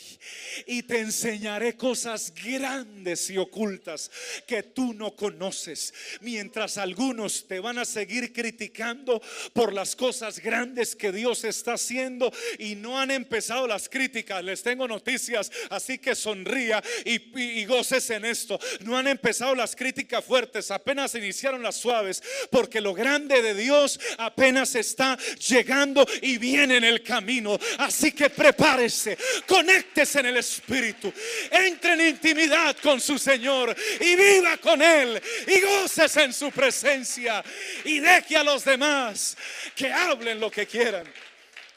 y 0.67 0.83
te 0.83 1.01
enseñaré 1.01 1.77
cosas 1.77 2.33
grandes 2.35 3.31
y 3.31 3.39
ocultas 3.39 4.11
que 4.47 4.63
tú 4.63 4.93
no 4.95 5.15
conoces. 5.15 5.95
Mientras 6.21 6.79
algunos 6.79 7.47
te 7.47 7.61
van 7.61 7.79
a 7.79 7.85
seguir 7.85 8.33
criticando 8.33 9.23
por 9.53 9.73
las 9.73 9.97
cosas 9.97 10.41
grandes 10.41 10.97
que 10.97 11.13
Dios 11.13 11.45
está 11.45 11.75
haciendo 11.75 12.33
y 12.59 12.75
no 12.75 12.99
han 12.99 13.11
empezado 13.11 13.67
las 13.67 13.89
críticas, 13.89 14.45
les 14.45 14.63
tengo 14.63 14.89
noticias, 14.89 15.51
así 15.71 15.99
que 15.99 16.15
sonría 16.15 16.83
y, 17.05 17.15
y, 17.41 17.61
y 17.61 17.65
goces 17.65 18.11
en 18.11 18.25
esto. 18.25 18.59
No 18.81 18.97
han 18.97 19.09
empezado 19.09 19.55
las 19.55 19.77
críticas 19.77 20.25
fuertes, 20.25 20.71
apenas 20.71 21.15
iniciaron 21.15 21.63
las 21.63 21.77
suaves, 21.77 22.23
porque 22.51 22.81
lo 22.81 22.95
grande 22.95 23.43
de 23.43 23.55
Dios 23.55 23.99
apenas 24.19 24.75
está 24.75 25.19
llegando 25.49 26.07
y 26.23 26.39
viene 26.39 26.77
en 26.77 26.85
el 26.85 27.03
camino. 27.03 27.59
Así 27.87 28.11
que 28.11 28.29
prepárese, 28.31 29.17
conéctese 29.47 30.19
en 30.19 30.27
el 30.27 30.39
Espíritu, 30.39 31.13
entre 31.53 31.93
en 31.93 32.01
intimidad 32.01 32.77
con 32.79 33.01
su 33.01 33.17
Señor 33.17 33.77
y 34.01 34.17
viva 34.17 34.57
con 34.57 34.83
Él 34.83 35.23
y 35.47 35.61
goces 35.61 36.17
en 36.17 36.33
su 36.33 36.51
presencia 36.51 37.45
y 37.85 38.01
deje 38.01 38.37
a 38.37 38.43
los 38.43 38.65
demás 38.65 39.37
que 39.77 39.93
hablen 39.93 40.41
lo 40.41 40.51
que 40.51 40.67
quieran. 40.67 41.07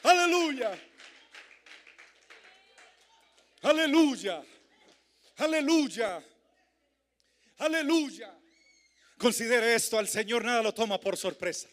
Aleluya. 0.02 0.76
Aleluya. 3.62 4.42
Aleluya. 5.36 6.24
Aleluya. 7.58 8.34
Considere 9.16 9.76
esto, 9.76 9.96
al 9.96 10.08
Señor 10.08 10.44
nada 10.44 10.60
lo 10.60 10.74
toma 10.74 10.98
por 10.98 11.16
sorpresa. 11.16 11.68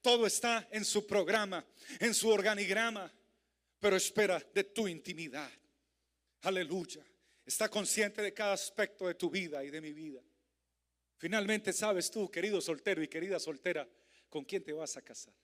Todo 0.00 0.26
está 0.26 0.68
en 0.70 0.84
su 0.84 1.06
programa, 1.06 1.64
en 2.00 2.14
su 2.14 2.28
organigrama 2.28 3.12
pero 3.78 3.96
espera 3.96 4.42
de 4.54 4.64
tu 4.64 4.88
intimidad. 4.88 5.50
Aleluya. 6.42 7.04
Está 7.44 7.68
consciente 7.68 8.20
de 8.20 8.34
cada 8.34 8.52
aspecto 8.52 9.06
de 9.06 9.14
tu 9.14 9.30
vida 9.30 9.64
y 9.64 9.70
de 9.70 9.80
mi 9.80 9.92
vida. 9.92 10.22
Finalmente 11.16 11.72
sabes 11.72 12.10
tú, 12.10 12.30
querido 12.30 12.60
soltero 12.60 13.02
y 13.02 13.08
querida 13.08 13.40
soltera, 13.40 13.88
con 14.28 14.44
quién 14.44 14.62
te 14.62 14.72
vas 14.72 14.96
a 14.96 15.02
casar. 15.02 15.34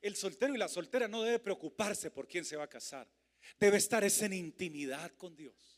El 0.00 0.16
soltero 0.16 0.54
y 0.54 0.58
la 0.58 0.68
soltera 0.68 1.06
no 1.06 1.22
debe 1.22 1.38
preocuparse 1.38 2.10
por 2.10 2.26
quién 2.26 2.44
se 2.44 2.56
va 2.56 2.64
a 2.64 2.68
casar. 2.68 3.08
Debe 3.58 3.76
estar 3.76 4.02
en 4.02 4.32
intimidad 4.32 5.12
con 5.12 5.36
Dios. 5.36 5.73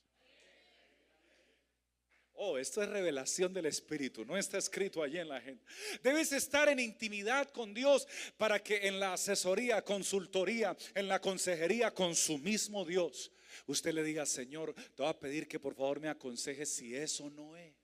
Oh, 2.39 2.59
esto 2.59 2.83
es 2.83 2.89
revelación 2.89 3.53
del 3.55 3.67
Espíritu, 3.67 4.25
no 4.25 4.37
está 4.37 4.59
escrito 4.59 5.03
allí 5.03 5.19
en 5.19 5.29
la 5.29 5.41
gente. 5.41 5.65
Debes 6.03 6.33
estar 6.33 6.69
en 6.69 6.79
intimidad 6.79 7.49
con 7.51 7.73
Dios 7.73 8.07
para 8.37 8.63
que 8.63 8.87
en 8.87 9.01
la 9.01 9.15
asesoría, 9.15 9.83
consultoría, 9.83 10.77
en 10.95 11.09
la 11.09 11.21
consejería 11.21 11.95
con 11.95 12.15
su 12.15 12.37
mismo 12.39 12.85
Dios, 12.85 13.33
usted 13.67 13.93
le 13.95 14.03
diga, 14.03 14.27
Señor, 14.27 14.75
te 14.75 15.03
voy 15.03 15.09
a 15.09 15.19
pedir 15.19 15.49
que 15.49 15.59
por 15.59 15.75
favor 15.75 15.99
me 15.99 16.09
aconseje 16.09 16.67
si 16.67 16.95
eso 16.95 17.31
no 17.31 17.57
es. 17.57 17.75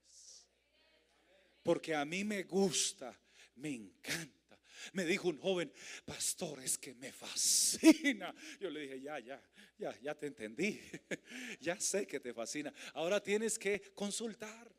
Porque 1.63 1.95
a 1.95 2.05
mí 2.05 2.23
me 2.23 2.43
gusta, 2.43 3.19
me 3.55 3.71
encanta 3.71 4.42
me 4.93 5.05
dijo 5.05 5.29
un 5.29 5.39
joven, 5.39 5.73
pastor, 6.05 6.61
es 6.61 6.79
que 6.79 6.95
me 6.95 7.13
fascina. 7.13 8.35
Yo 8.61 8.71
le 8.71 8.81
dije, 8.81 9.01
ya, 9.01 9.19
ya, 9.19 9.43
ya, 9.79 9.99
ya 10.01 10.15
te 10.15 10.27
entendí. 10.27 10.81
ya 11.61 11.79
sé 11.81 12.07
que 12.07 12.21
te 12.21 12.33
fascina. 12.33 12.73
Ahora 12.95 13.23
tienes 13.23 13.59
que 13.59 13.81
consultar. 13.95 14.73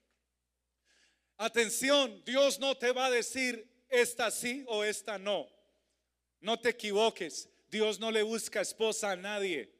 Atención, 1.37 2.23
Dios 2.25 2.59
no 2.59 2.77
te 2.77 2.91
va 2.91 3.07
a 3.07 3.11
decir 3.11 3.67
esta 3.89 4.31
sí 4.31 4.63
o 4.67 4.83
esta 4.83 5.17
no. 5.17 5.47
No 6.39 6.59
te 6.59 6.69
equivoques. 6.69 7.49
Dios 7.69 7.99
no 7.99 8.11
le 8.11 8.23
busca 8.23 8.61
esposa 8.61 9.11
a 9.11 9.15
nadie. 9.15 9.73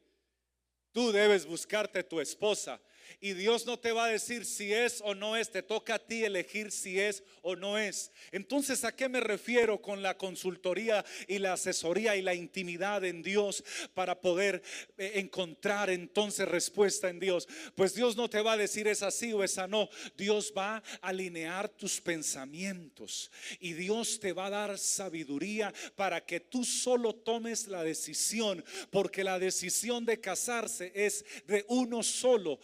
Tú 0.91 1.11
debes 1.11 1.45
buscarte 1.45 2.03
tu 2.03 2.19
esposa. 2.19 2.81
Y 3.19 3.33
Dios 3.33 3.65
no 3.65 3.79
te 3.79 3.91
va 3.91 4.05
a 4.05 4.09
decir 4.09 4.45
si 4.45 4.73
es 4.73 5.01
o 5.03 5.15
no 5.15 5.35
es, 5.35 5.51
te 5.51 5.63
toca 5.63 5.95
a 5.95 5.99
ti 5.99 6.23
elegir 6.23 6.71
si 6.71 6.99
es 6.99 7.23
o 7.41 7.55
no 7.55 7.77
es. 7.77 8.11
Entonces, 8.31 8.83
¿a 8.83 8.95
qué 8.95 9.09
me 9.09 9.19
refiero 9.19 9.81
con 9.81 10.01
la 10.01 10.17
consultoría 10.17 11.05
y 11.27 11.39
la 11.39 11.53
asesoría 11.53 12.15
y 12.15 12.21
la 12.21 12.33
intimidad 12.33 13.03
en 13.03 13.21
Dios 13.21 13.63
para 13.93 14.19
poder 14.19 14.61
eh, 14.97 15.13
encontrar 15.15 15.89
entonces 15.89 16.47
respuesta 16.47 17.09
en 17.09 17.19
Dios? 17.19 17.47
Pues 17.75 17.93
Dios 17.93 18.15
no 18.15 18.29
te 18.29 18.41
va 18.41 18.53
a 18.53 18.57
decir 18.57 18.87
es 18.87 19.03
así 19.03 19.33
o 19.33 19.43
esa 19.43 19.67
no. 19.67 19.89
Dios 20.17 20.53
va 20.57 20.77
a 20.77 20.83
alinear 21.01 21.69
tus 21.69 22.01
pensamientos 22.01 23.31
y 23.59 23.73
Dios 23.73 24.19
te 24.19 24.33
va 24.33 24.47
a 24.47 24.51
dar 24.51 24.77
sabiduría 24.77 25.73
para 25.95 26.25
que 26.25 26.39
tú 26.39 26.63
solo 26.63 27.13
tomes 27.13 27.67
la 27.67 27.83
decisión, 27.83 28.63
porque 28.89 29.23
la 29.23 29.39
decisión 29.39 30.05
de 30.05 30.19
casarse 30.19 30.91
es 30.95 31.25
de 31.47 31.65
uno 31.67 32.03
solo, 32.03 32.59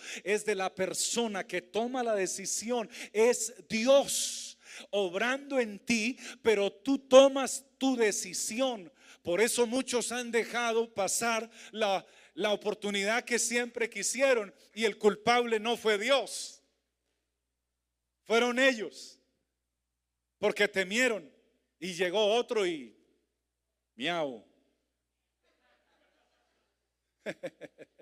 de 0.46 0.56
la 0.56 0.74
persona 0.74 1.46
que 1.46 1.62
toma 1.62 2.04
la 2.04 2.16
decisión, 2.16 2.90
es 3.14 3.54
Dios 3.70 4.58
obrando 4.92 5.60
en 5.60 5.80
ti, 5.80 6.18
pero 6.42 6.72
tú 6.72 6.98
tomas 6.98 7.66
tu 7.78 7.96
decisión. 7.96 8.92
Por 9.22 9.42
eso 9.42 9.68
muchos 9.68 10.12
han 10.12 10.32
dejado 10.32 10.94
pasar 10.94 11.50
la, 11.72 12.06
la 12.34 12.54
oportunidad 12.54 13.26
que 13.26 13.38
siempre 13.38 13.90
quisieron 13.90 14.54
y 14.74 14.86
el 14.86 14.98
culpable 14.98 15.60
no 15.60 15.76
fue 15.76 15.98
Dios, 15.98 16.64
fueron 18.24 18.60
ellos, 18.60 19.20
porque 20.38 20.68
temieron 20.68 21.30
y 21.80 21.94
llegó 21.94 22.34
otro 22.34 22.66
y 22.66 22.96
miau. 23.96 24.46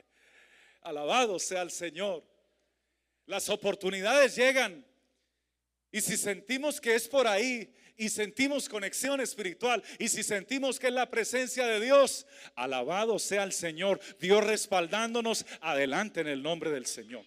Alabado 0.88 1.38
sea 1.38 1.64
el 1.64 1.72
Señor. 1.72 2.24
Las 3.26 3.50
oportunidades 3.50 4.38
llegan. 4.38 4.86
Y 5.92 6.00
si 6.00 6.16
sentimos 6.16 6.80
que 6.80 6.96
es 6.96 7.10
por 7.10 7.28
ahí 7.28 7.76
y 7.98 8.08
sentimos 8.08 8.70
conexión 8.70 9.20
espiritual 9.20 9.84
y 10.00 10.08
si 10.08 10.24
sentimos 10.24 10.80
que 10.80 10.88
es 10.88 10.94
la 10.94 11.10
presencia 11.10 11.68
de 11.68 11.82
Dios, 11.82 12.26
alabado 12.56 13.20
sea 13.20 13.44
el 13.44 13.52
Señor, 13.52 14.00
Dios 14.18 14.46
respaldándonos 14.46 15.46
adelante 15.60 16.22
en 16.22 16.28
el 16.28 16.42
nombre 16.42 16.72
del 16.72 16.86
Señor. 16.86 17.26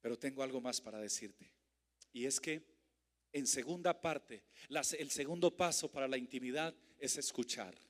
Pero 0.00 0.16
tengo 0.16 0.44
algo 0.44 0.60
más 0.60 0.80
para 0.80 1.00
decirte. 1.00 1.50
Y 2.12 2.26
es 2.26 2.38
que 2.38 2.62
en 3.32 3.44
segunda 3.44 4.00
parte, 4.00 4.44
el 4.68 5.10
segundo 5.10 5.56
paso 5.56 5.90
para 5.90 6.06
la 6.06 6.16
intimidad 6.16 6.72
es 7.00 7.18
escuchar. 7.18 7.87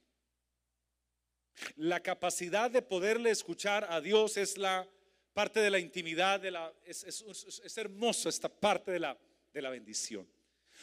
La 1.76 2.00
capacidad 2.00 2.70
de 2.70 2.82
poderle 2.82 3.30
escuchar 3.30 3.86
a 3.90 4.00
Dios 4.00 4.36
es 4.36 4.58
la 4.58 4.88
parte 5.32 5.60
de 5.60 5.70
la 5.70 5.78
intimidad, 5.78 6.40
de 6.40 6.50
la, 6.50 6.72
es, 6.84 7.04
es, 7.04 7.22
es 7.64 7.78
hermoso 7.78 8.28
esta 8.28 8.48
parte 8.48 8.90
de 8.90 8.98
la, 8.98 9.16
de 9.52 9.62
la 9.62 9.70
bendición. 9.70 10.28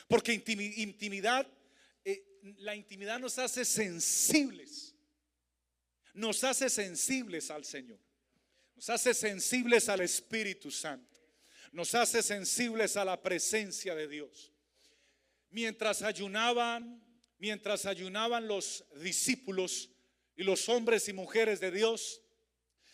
Porque 0.08 0.34
intimidad, 0.34 1.48
eh, 2.04 2.24
la 2.58 2.76
intimidad 2.76 3.20
nos 3.20 3.38
hace 3.40 3.66
sensibles, 3.66 4.96
nos 6.14 6.44
hace 6.44 6.70
sensibles 6.70 7.50
al 7.50 7.66
Señor, 7.66 8.00
nos 8.76 8.90
hace 8.90 9.14
sensibles 9.14 9.90
al 9.90 10.02
Espíritu 10.02 10.70
Santo, 10.70 11.20
nos 11.72 11.96
hace 11.96 12.22
sensibles 12.22 12.98
a 12.98 13.06
la 13.06 13.22
presencia 13.22 13.96
de 13.96 14.08
Dios. 14.08 14.52
mientras 15.50 16.02
ayunaban, 16.02 17.02
mientras 17.38 17.86
ayunaban 17.86 18.46
los 18.46 18.84
discípulos 19.02 19.90
y 20.36 20.44
los 20.44 20.68
hombres 20.70 21.08
y 21.08 21.14
mujeres 21.14 21.60
de 21.60 21.72
Dios, 21.72 22.22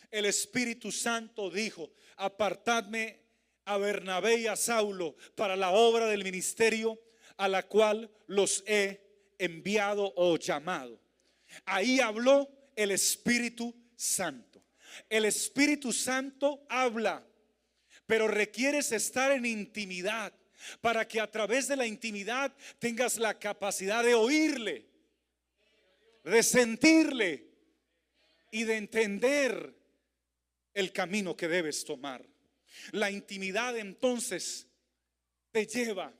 el 0.10 0.26
Espíritu 0.26 0.92
Santo 0.92 1.50
dijo, 1.50 1.92
apartadme 2.18 3.22
a 3.66 3.78
Bernabé 3.78 4.40
y 4.40 4.48
a 4.48 4.56
Saulo 4.56 5.16
para 5.36 5.56
la 5.56 5.72
obra 5.72 6.08
del 6.08 6.24
ministerio 6.24 7.00
a 7.38 7.48
la 7.48 7.64
cual 7.64 8.12
los 8.28 8.64
he 8.68 9.02
enviado 9.40 10.14
o 10.16 10.38
llamado. 10.38 11.02
Ahí 11.66 12.00
habló 12.00 12.50
el 12.76 12.92
Espíritu 12.92 13.76
Santo. 13.96 14.64
El 15.10 15.26
Espíritu 15.26 15.94
Santo 15.94 16.66
habla, 16.70 17.26
pero 18.06 18.28
requieres 18.28 18.92
estar 18.92 19.32
en 19.32 19.46
intimidad 19.46 20.34
para 20.82 21.08
que 21.08 21.20
a 21.20 21.32
través 21.32 21.68
de 21.68 21.76
la 21.76 21.88
intimidad 21.88 22.54
tengas 22.78 23.18
la 23.18 23.40
capacidad 23.40 24.04
de 24.04 24.14
oírle, 24.14 24.91
de 26.24 26.44
sentirle 26.44 27.48
y 28.52 28.64
de 28.64 28.78
entender 28.78 29.76
el 30.74 30.92
camino 30.92 31.36
que 31.36 31.48
debes 31.48 31.84
tomar. 31.84 32.26
La 32.92 33.12
intimidad 33.12 33.78
entonces 33.78 34.68
te 35.52 35.66
lleva 35.66 36.14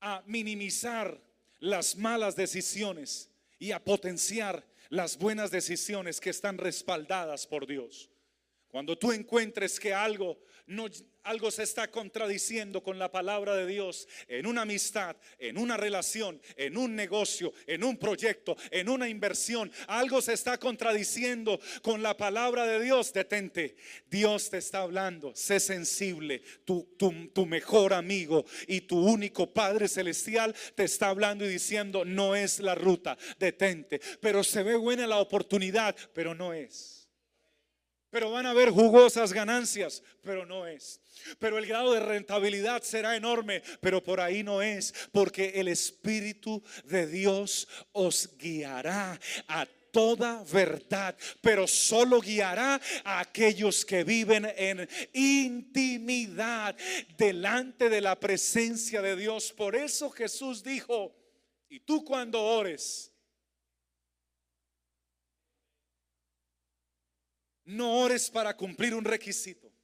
a 0.00 0.22
minimizar 0.26 1.20
las 1.60 1.96
malas 1.96 2.36
decisiones 2.36 3.30
y 3.58 3.72
a 3.72 3.82
potenciar 3.82 4.66
las 4.90 5.16
buenas 5.16 5.50
decisiones 5.50 6.20
que 6.20 6.30
están 6.30 6.58
respaldadas 6.58 7.46
por 7.46 7.66
Dios. 7.66 8.10
Cuando 8.68 8.98
tú 8.98 9.12
encuentres 9.12 9.78
que 9.78 9.94
algo 9.94 10.38
no 10.66 10.88
algo 11.24 11.50
se 11.50 11.62
está 11.62 11.90
contradiciendo 11.90 12.82
con 12.82 12.98
la 12.98 13.10
palabra 13.10 13.56
de 13.56 13.66
Dios 13.66 14.06
en 14.28 14.46
una 14.46 14.62
amistad, 14.62 15.16
en 15.38 15.58
una 15.58 15.76
relación, 15.76 16.40
en 16.56 16.76
un 16.76 16.94
negocio, 16.94 17.52
en 17.66 17.82
un 17.82 17.96
proyecto, 17.96 18.56
en 18.70 18.88
una 18.88 19.08
inversión. 19.08 19.72
Algo 19.88 20.20
se 20.20 20.34
está 20.34 20.58
contradiciendo 20.58 21.58
con 21.82 22.02
la 22.02 22.16
palabra 22.16 22.66
de 22.66 22.82
Dios. 22.82 23.12
Detente. 23.12 23.76
Dios 24.10 24.50
te 24.50 24.58
está 24.58 24.80
hablando. 24.80 25.34
Sé 25.34 25.60
sensible. 25.60 26.42
Tu, 26.64 26.84
mejor 27.46 27.94
amigo 27.94 28.44
y 28.66 28.82
tu 28.82 28.98
único 28.98 29.52
Padre 29.52 29.88
Celestial 29.88 30.54
te 30.74 30.84
está 30.84 31.08
hablando 31.08 31.44
y 31.44 31.48
diciendo, 31.48 32.04
no 32.04 32.36
es 32.36 32.60
la 32.60 32.74
ruta. 32.74 33.16
Detente. 33.38 34.00
Pero 34.20 34.44
se 34.44 34.62
ve 34.62 34.76
buena 34.76 35.06
la 35.06 35.18
oportunidad, 35.18 35.96
pero 36.12 36.34
no 36.34 36.52
es 36.52 36.93
pero 38.14 38.30
van 38.30 38.46
a 38.46 38.50
haber 38.50 38.70
jugosas 38.70 39.32
ganancias, 39.32 40.00
pero 40.22 40.46
no 40.46 40.68
es. 40.68 41.00
Pero 41.40 41.58
el 41.58 41.66
grado 41.66 41.92
de 41.92 41.98
rentabilidad 41.98 42.80
será 42.84 43.16
enorme, 43.16 43.60
pero 43.80 44.04
por 44.04 44.20
ahí 44.20 44.44
no 44.44 44.62
es, 44.62 44.94
porque 45.10 45.54
el 45.56 45.66
Espíritu 45.66 46.62
de 46.84 47.08
Dios 47.08 47.66
os 47.90 48.38
guiará 48.38 49.18
a 49.48 49.66
toda 49.90 50.44
verdad, 50.44 51.16
pero 51.40 51.66
solo 51.66 52.20
guiará 52.20 52.80
a 53.02 53.18
aquellos 53.18 53.84
que 53.84 54.04
viven 54.04 54.46
en 54.56 54.88
intimidad 55.12 56.76
delante 57.18 57.88
de 57.88 58.00
la 58.00 58.14
presencia 58.20 59.02
de 59.02 59.16
Dios. 59.16 59.50
Por 59.50 59.74
eso 59.74 60.08
Jesús 60.10 60.62
dijo, 60.62 61.12
y 61.68 61.80
tú 61.80 62.04
cuando 62.04 62.40
ores, 62.40 63.13
No 67.64 68.00
ores 68.00 68.30
para 68.30 68.56
cumplir 68.56 68.94
un 68.94 69.04
requisito. 69.04 69.74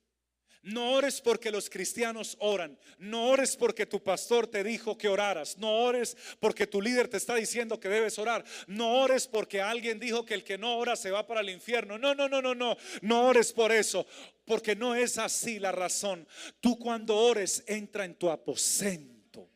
No 0.63 0.93
ores 0.93 1.23
porque 1.23 1.51
los 1.51 1.71
cristianos 1.71 2.37
oran. 2.39 2.79
No 2.99 3.29
ores 3.29 3.57
porque 3.57 3.87
tu 3.87 4.03
pastor 4.03 4.47
te 4.47 4.63
dijo 4.63 4.99
que 4.99 5.09
oraras. 5.09 5.57
No 5.57 5.71
ores 5.85 6.17
porque 6.39 6.67
tu 6.67 6.83
líder 6.83 7.09
te 7.09 7.17
está 7.17 7.35
diciendo 7.35 7.81
que 7.81 7.89
debes 7.89 8.19
orar. 8.19 8.45
No 8.67 9.01
ores 9.01 9.27
porque 9.27 9.63
alguien 9.63 9.99
dijo 9.99 10.27
que 10.27 10.35
el 10.35 10.45
que 10.45 10.59
no 10.59 10.77
ora 10.77 10.97
se 10.97 11.11
va 11.11 11.27
para 11.27 11.41
el 11.41 11.49
infierno. 11.49 11.97
No, 11.97 12.15
no, 12.15 12.29
no, 12.29 12.43
no, 12.43 12.55
no. 12.55 12.77
No 13.01 13.27
ores 13.27 13.55
por 13.55 13.73
eso. 13.73 14.07
Porque 14.45 14.77
no 14.77 14.95
es 14.95 15.17
así 15.17 15.59
la 15.59 15.73
razón. 15.73 16.29
Tú 16.61 16.79
cuando 16.79 17.17
ores 17.17 17.65
entra 17.67 18.05
en 18.05 18.17
tu 18.17 18.29
aposento. 18.29 19.49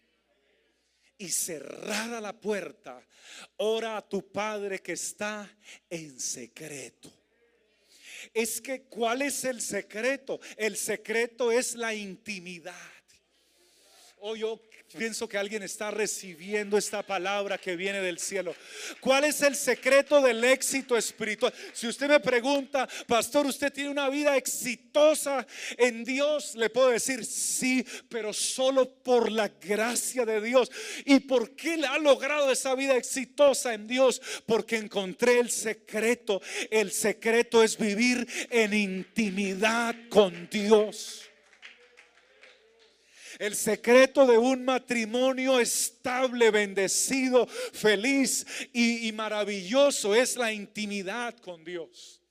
Y 1.19 1.29
cerrada 1.29 2.21
la 2.21 2.33
puerta, 2.33 3.01
ora 3.59 3.97
a 3.97 4.03
tu 4.03 4.33
Padre 4.33 4.81
que 4.81 4.93
está 4.93 5.49
en 5.89 6.19
secreto 6.19 7.24
es 8.35 8.61
que 8.61 8.83
¿cuál 8.83 9.23
es 9.23 9.45
el 9.45 9.61
secreto? 9.61 10.41
El 10.57 10.77
secreto 10.77 11.53
es 11.53 11.77
la 11.77 11.95
intimidad. 11.95 12.75
Oh, 14.19 14.35
yo 14.35 14.61
pienso 14.95 15.29
que 15.29 15.37
alguien 15.37 15.63
está 15.63 15.91
recibiendo 15.91 16.79
esta 16.79 17.03
palabra 17.03 17.59
que 17.59 17.77
viene 17.77 18.01
del 18.01 18.19
cielo. 18.19 18.55
¿Cuál 19.01 19.25
es 19.25 19.43
el 19.43 19.57
secreto 19.57 20.21
del 20.21 20.43
éxito 20.45 20.97
espiritual? 20.97 21.53
Si 21.73 21.87
usted 21.87 22.09
me 22.09 22.21
pregunta, 22.21 22.89
pastor, 23.07 23.47
¿usted 23.47 23.73
tiene 23.73 23.91
una 23.91 24.09
vida 24.09 24.37
exitosa 24.37 25.47
en 25.77 26.05
Dios? 26.05 26.55
Le 26.55 26.71
puedo 26.71 26.89
decir 26.91 27.25
sí, 27.25 27.85
pero 28.09 28.33
solo 28.33 28.89
por 28.89 29.31
la 29.31 29.49
gracia 29.49 30.25
de 30.25 30.41
Dios. 30.41 30.71
¿Y 31.05 31.21
por 31.21 31.55
qué 31.57 31.75
ha 31.87 31.99
logrado 31.99 32.51
esa 32.51 32.75
vida 32.75 32.97
exitosa 32.97 33.75
en 33.75 33.87
Dios? 33.87 34.23
Porque 34.47 34.77
encontré 34.77 35.41
el 35.41 35.51
secreto. 35.51 36.41
El 36.71 36.93
secreto 36.93 37.63
es 37.63 37.77
vivir 37.77 38.27
en 38.51 38.73
intimidad 38.73 39.95
con 40.09 40.49
Dios. 40.51 41.31
El 43.39 43.55
secreto 43.55 44.27
de 44.27 44.39
un 44.39 44.65
matrimonio 44.65 45.61
estable, 45.61 46.51
bendecido, 46.51 47.47
feliz 47.47 48.47
y, 48.73 49.13
maravilloso 49.13 50.15
es 50.15 50.37
la 50.37 50.53
intimidad 50.53 51.37
con 51.39 51.65
Dios. 51.65 52.24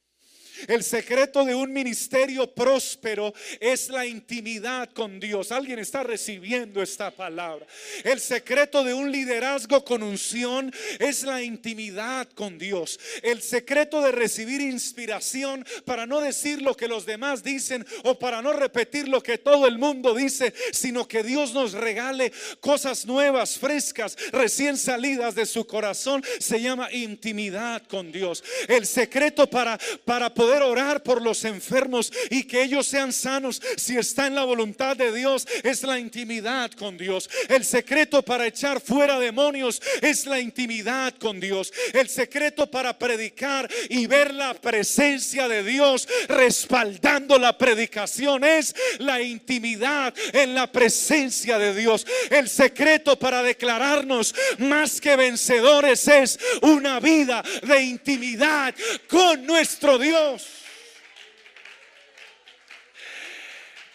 El 0.68 0.84
secreto 0.84 1.44
de 1.46 1.56
un 1.56 1.74
ministerio 1.74 2.54
próspero 2.54 3.34
es 3.60 3.90
la 3.90 4.06
intimidad 4.06 4.90
con 4.92 5.20
Dios. 5.20 5.52
Alguien 5.52 5.80
está 5.80 6.04
recibiendo 6.04 6.82
esta 6.82 7.12
palabra. 7.12 7.66
El 8.04 8.20
secreto 8.20 8.84
de 8.84 8.94
un 8.94 9.12
liderazgo 9.12 9.84
con 9.84 10.04
unción 10.04 10.74
es 11.00 11.24
la 11.24 11.42
intimidad 11.42 12.28
con 12.30 12.58
Dios. 12.58 13.00
El 13.22 13.42
secreto 13.42 14.02
de 14.02 14.12
recibir 14.12 14.62
inspiración 14.62 15.66
para 15.86 16.06
no 16.06 16.22
decir 16.22 16.62
lo 16.62 16.76
que 16.76 16.88
los 16.88 17.06
demás 17.06 17.44
dicen 17.44 17.86
o 18.04 18.18
para 18.20 18.42
no 18.42 18.54
repetir 18.54 19.08
lo 19.08 19.22
que 19.22 19.38
todo 19.38 19.68
el 19.68 19.78
mundo 19.78 20.14
dice, 20.14 20.54
sino 20.72 21.08
que 21.08 21.24
Dios 21.24 21.54
nos 21.54 21.74
regale 21.74 22.32
cosas 22.60 23.06
nuevas, 23.06 23.58
frescas, 23.58 24.18
recién 24.32 24.78
salidas 24.78 25.36
de 25.36 25.46
su 25.46 25.66
corazón, 25.66 26.24
se 26.40 26.62
llama 26.62 26.92
intimidad 26.92 27.84
con 27.88 28.12
Dios. 28.12 28.44
El 28.68 28.86
secreto 28.86 29.50
para 29.50 29.80
para 30.06 30.34
poder 30.34 30.43
orar 30.44 31.04
por 31.04 31.22
los 31.22 31.46
enfermos 31.46 32.12
y 32.30 32.44
que 32.44 32.64
ellos 32.64 32.88
sean 32.88 33.14
sanos, 33.14 33.62
si 33.78 33.98
está 33.98 34.28
en 34.28 34.36
la 34.36 34.44
voluntad 34.44 34.96
de 34.96 35.12
Dios, 35.12 35.48
es 35.64 35.84
la 35.84 36.00
intimidad 36.00 36.72
con 36.72 36.98
Dios. 36.98 37.30
El 37.50 37.66
secreto 37.66 38.24
para 38.24 38.48
echar 38.48 38.82
fuera 38.82 39.20
demonios 39.20 39.82
es 40.02 40.26
la 40.26 40.40
intimidad 40.40 41.14
con 41.16 41.40
Dios. 41.40 41.74
El 41.94 42.10
secreto 42.10 42.70
para 42.70 42.98
predicar 42.98 43.70
y 43.90 44.08
ver 44.08 44.34
la 44.34 44.54
presencia 44.54 45.48
de 45.48 45.64
Dios 45.64 46.08
respaldando 46.28 47.38
la 47.38 47.58
predicación 47.58 48.44
es 48.44 48.76
la 49.00 49.22
intimidad 49.22 50.14
en 50.34 50.56
la 50.56 50.72
presencia 50.72 51.58
de 51.58 51.74
Dios. 51.74 52.06
El 52.30 52.50
secreto 52.50 53.18
para 53.18 53.44
declararnos 53.44 54.34
más 54.60 55.00
que 55.00 55.16
vencedores 55.16 56.08
es 56.08 56.40
una 56.62 57.00
vida 57.00 57.44
de 57.62 57.82
intimidad 57.82 58.74
con 59.08 59.46
nuestro 59.46 59.98
Dios. 59.98 60.33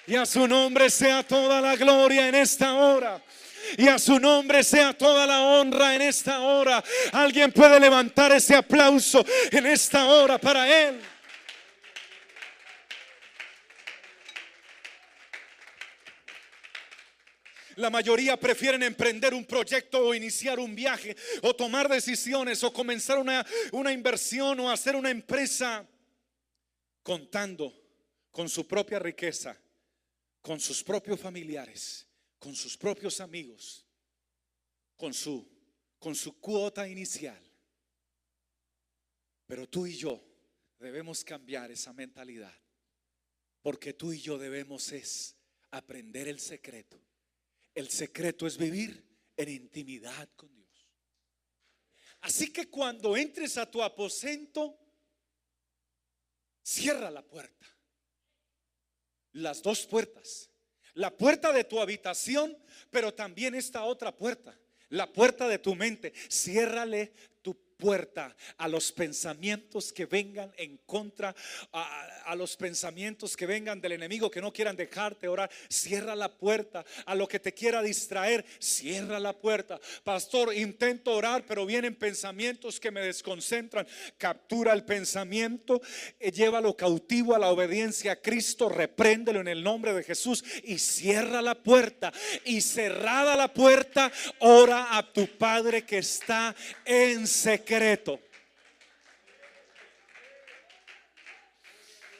Y 0.07 0.17
a 0.17 0.25
su 0.25 0.49
nombre 0.49 0.89
sea 0.89 1.23
toda 1.23 1.61
la 1.61 1.77
gloria 1.77 2.29
en 2.29 2.35
esta 2.35 2.75
hora. 2.75 3.23
Y 3.77 3.89
a 3.89 3.99
su 3.99 4.19
nombre 4.19 4.65
sea 4.65 4.95
toda 4.95 5.27
la 5.27 5.43
honra 5.43 5.95
en 5.95 6.03
esta 6.03 6.41
hora. 6.41 6.83
Alguien 7.13 7.53
puede 7.53 7.79
levantar 7.79 8.33
ese 8.33 8.55
aplauso 8.55 9.25
en 9.51 9.67
esta 9.67 10.07
hora 10.07 10.39
para 10.39 10.67
Él. 10.89 10.99
La 17.77 17.91
mayoría 17.91 18.37
prefieren 18.37 18.83
emprender 18.83 19.35
un 19.35 19.45
proyecto 19.45 20.05
o 20.05 20.15
iniciar 20.15 20.59
un 20.59 20.75
viaje 20.75 21.17
o 21.43 21.55
tomar 21.55 21.89
decisiones 21.89 22.65
o 22.65 22.73
comenzar 22.73 23.19
una, 23.19 23.47
una 23.71 23.93
inversión 23.93 24.59
o 24.59 24.71
hacer 24.71 24.97
una 24.97 25.11
empresa 25.11 25.87
contando 27.09 27.73
con 28.31 28.51
su 28.51 28.67
propia 28.67 28.99
riqueza 28.99 29.59
con 30.49 30.61
sus 30.61 30.83
propios 30.83 31.21
familiares, 31.21 32.07
con 32.39 32.55
sus 32.55 32.77
propios 32.77 33.21
amigos, 33.21 33.85
con 34.97 35.13
su, 35.13 35.47
con 35.99 36.15
su 36.15 36.41
cuota 36.41 36.89
inicial. 36.89 37.39
Pero 39.47 39.69
tú 39.69 39.87
y 39.87 39.95
yo 39.95 40.23
debemos 40.79 41.25
cambiar 41.25 41.71
esa 41.71 41.93
mentalidad, 41.93 42.55
porque 43.63 43.93
tú 43.93 44.13
y 44.13 44.21
yo 44.21 44.39
debemos 44.39 44.93
es 44.93 45.37
aprender 45.71 46.29
el 46.29 46.41
secreto. 46.41 46.99
El 47.75 47.91
secreto 47.91 48.47
es 48.47 48.57
vivir 48.57 49.05
en 49.37 49.49
intimidad 49.51 50.29
con 50.35 50.55
Dios. 50.55 50.89
Así 52.21 52.53
que 52.53 52.71
cuando 52.71 53.17
entres 53.17 53.57
a 53.59 53.71
tu 53.71 53.83
aposento, 53.83 54.79
cierra 56.69 57.11
la 57.11 57.23
puerta. 57.23 57.67
Las 59.33 59.63
dos 59.63 59.87
puertas. 59.87 60.51
La 60.95 61.17
puerta 61.17 61.53
de 61.53 61.65
tu 61.65 61.81
habitación, 61.81 62.57
pero 62.91 63.15
también 63.15 63.55
esta 63.55 63.85
otra 63.85 64.15
puerta. 64.15 64.59
La 64.91 65.11
puerta 65.13 65.49
de 65.49 65.59
tu 65.59 65.75
mente. 65.75 66.13
Ciérrale 66.29 67.13
puerta 67.79 68.35
a 68.59 68.69
los 68.69 68.91
pensamientos 68.93 69.93
que 69.93 70.05
vengan 70.05 70.53
en 70.57 70.79
contra, 70.79 71.35
a, 71.73 72.35
los 72.35 72.57
pensamientos 72.57 73.37
que 73.37 73.47
vengan 73.47 73.81
del 73.81 73.93
enemigo 73.93 74.31
que 74.31 74.41
no 74.41 74.53
quieran 74.53 74.77
dejarte 74.77 75.29
orar. 75.29 75.51
Cierra 75.69 76.15
la 76.15 76.29
puerta 76.29 76.85
a 77.07 77.15
lo 77.15 77.27
que 77.29 77.39
te 77.39 77.55
quiera 77.55 77.81
distraer. 77.81 78.45
Cierra 78.59 79.19
la 79.21 79.33
puerta. 79.33 79.81
Pastor, 80.05 80.55
intento 80.55 81.13
orar, 81.13 81.45
pero 81.47 81.65
vienen 81.65 81.95
pensamientos 81.95 82.81
que 82.81 82.91
me 82.91 83.01
desconcentran. 83.01 83.87
Captura 84.19 84.73
el 84.73 84.85
pensamiento, 84.85 85.81
eh, 86.19 86.33
llévalo 86.33 86.77
cautivo 86.77 87.35
a 87.35 87.39
la 87.39 87.51
obediencia 87.51 88.13
a 88.13 88.17
Cristo, 88.17 88.69
repréndelo 88.69 89.41
en 89.41 89.49
el 89.49 89.63
nombre 89.63 89.95
de 89.95 90.03
Jesús 90.03 90.45
y 90.65 90.79
cierra 90.79 91.41
la 91.41 91.55
puerta. 91.55 92.13
Y 92.45 92.61
cerrada 92.61 93.37
la 93.37 93.53
puerta, 93.53 94.11
ora 94.41 94.97
a 94.99 95.13
tu 95.13 95.29
Padre 95.39 95.85
que 95.85 95.99
está 95.99 96.55
en 96.85 97.27
secreto 97.27 97.68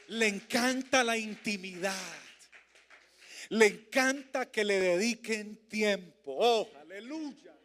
le 0.09 0.27
encanta 0.27 1.03
la 1.03 1.17
intimidad. 1.17 1.95
Le 3.49 3.65
encanta 3.65 4.51
que 4.51 4.63
le 4.63 4.79
dediquen 4.79 5.67
tiempo. 5.67 6.35
Oh, 6.37 6.69
aleluya. 6.79 7.55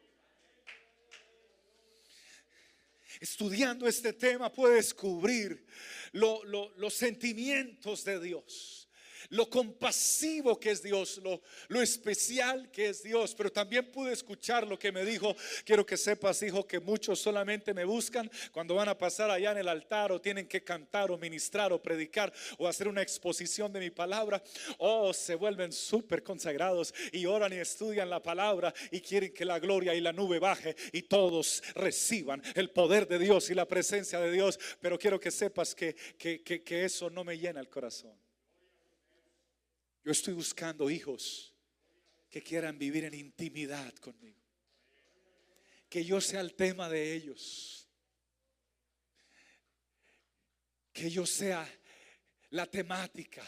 Estudiando 3.21 3.87
este 3.87 4.13
tema 4.13 4.53
puede 4.53 4.77
descubrir 4.77 5.67
los 6.13 6.95
sentimientos 6.95 8.05
de 8.05 8.21
Dios 8.21 8.89
lo 9.31 9.49
compasivo 9.49 10.59
que 10.59 10.71
es 10.71 10.83
Dios, 10.83 11.21
lo, 11.69 11.83
especial 11.83 12.71
que 12.71 12.89
es 12.89 13.03
Dios. 13.03 13.35
Pero 13.35 13.51
también 13.51 13.91
pude 13.91 14.13
escuchar 14.13 14.67
lo 14.67 14.79
que 14.79 14.93
me 14.93 15.05
dijo, 15.05 15.35
quiero 15.65 15.85
que 15.85 15.97
sepas, 15.97 16.43
hijo, 16.43 16.67
que 16.67 16.81
muchos 16.81 17.21
solamente 17.21 17.75
me 17.75 17.85
buscan 17.85 18.31
cuando 18.53 18.75
van 18.75 18.89
a 18.89 18.99
pasar 18.99 19.31
allá 19.31 19.53
en 19.53 19.59
el 19.59 19.69
altar 19.69 20.13
o 20.13 20.21
tienen 20.21 20.47
que 20.47 20.63
cantar 20.63 21.11
o 21.11 21.19
ministrar 21.19 21.73
o 21.73 21.83
predicar 21.83 22.33
o 22.59 22.69
hacer 22.69 22.89
una 22.89 23.03
exposición 23.03 23.73
de 23.73 23.81
mi 23.81 23.91
palabra. 23.91 24.43
O 24.79 25.13
se 25.13 25.35
vuelven 25.35 25.73
súper 25.73 26.23
consagrados 26.23 26.95
y 27.13 27.27
oran 27.27 27.53
y 27.53 27.57
estudian 27.57 28.11
la 28.11 28.23
palabra 28.23 28.73
y 28.91 29.01
quieren 29.01 29.33
que 29.33 29.45
la 29.45 29.59
gloria 29.59 29.95
y 29.95 30.01
la 30.01 30.13
nube 30.13 30.39
baje 30.39 30.77
y 30.93 31.03
todos 31.03 31.63
reciban 31.75 32.43
el 32.55 32.71
poder 32.71 33.07
de 33.09 33.19
Dios 33.19 33.51
y 33.51 33.55
la 33.55 33.67
presencia 33.67 34.21
de 34.21 34.31
Dios. 34.31 34.59
Pero 34.81 34.99
quiero 34.99 35.21
que 35.21 35.31
sepas 35.31 35.75
que, 35.75 35.95
que, 36.19 36.43
que 36.43 36.85
eso 36.85 37.11
no 37.11 37.25
me 37.25 37.39
llena 37.39 37.61
el 37.61 37.69
corazón. 37.69 38.24
Yo 40.05 40.13
estoy 40.13 40.35
buscando 40.35 40.91
hijos 40.91 41.55
que 42.29 42.43
quieran 42.43 42.79
vivir 42.79 43.05
en 43.05 43.15
intimidad 43.15 43.95
conmigo. 43.95 44.39
Que 45.89 46.05
yo 46.05 46.21
sea 46.21 46.43
el 46.43 46.55
tema 46.55 46.91
de 46.91 47.15
ellos. 47.15 47.89
Que 50.93 51.11
yo 51.11 51.25
sea 51.25 51.67
la 52.51 52.67
temática, 52.67 53.43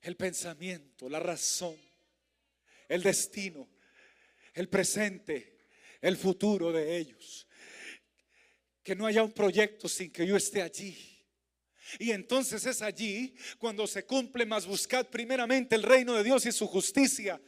el 0.00 0.16
pensamiento, 0.16 1.08
la 1.08 1.18
razón, 1.18 1.76
el 2.88 3.02
destino, 3.02 3.68
el 4.54 4.68
presente, 4.68 5.58
el 6.00 6.16
futuro 6.16 6.70
de 6.70 6.96
ellos. 6.96 7.48
Que 8.84 8.94
no 8.94 9.04
haya 9.04 9.24
un 9.24 9.32
proyecto 9.32 9.88
sin 9.88 10.12
que 10.12 10.24
yo 10.24 10.36
esté 10.36 10.62
allí 10.62 11.17
y 11.98 12.10
entonces 12.10 12.66
es 12.66 12.82
allí 12.82 13.34
cuando 13.58 13.86
se 13.86 14.04
cumple 14.04 14.44
más 14.44 14.66
buscad 14.66 15.06
primeramente 15.06 15.74
el 15.74 15.82
reino 15.82 16.14
de 16.14 16.24
Dios 16.24 16.44
y 16.46 16.52
su 16.52 16.66
justicia. 16.66 17.40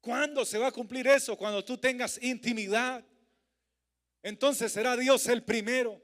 ¿Cuándo 0.00 0.44
se 0.44 0.58
va 0.58 0.68
a 0.68 0.72
cumplir 0.72 1.06
eso? 1.06 1.36
Cuando 1.36 1.64
tú 1.64 1.76
tengas 1.76 2.22
intimidad. 2.22 3.04
Entonces 4.22 4.72
será 4.72 4.96
Dios 4.96 5.26
el 5.28 5.42
primero. 5.42 6.00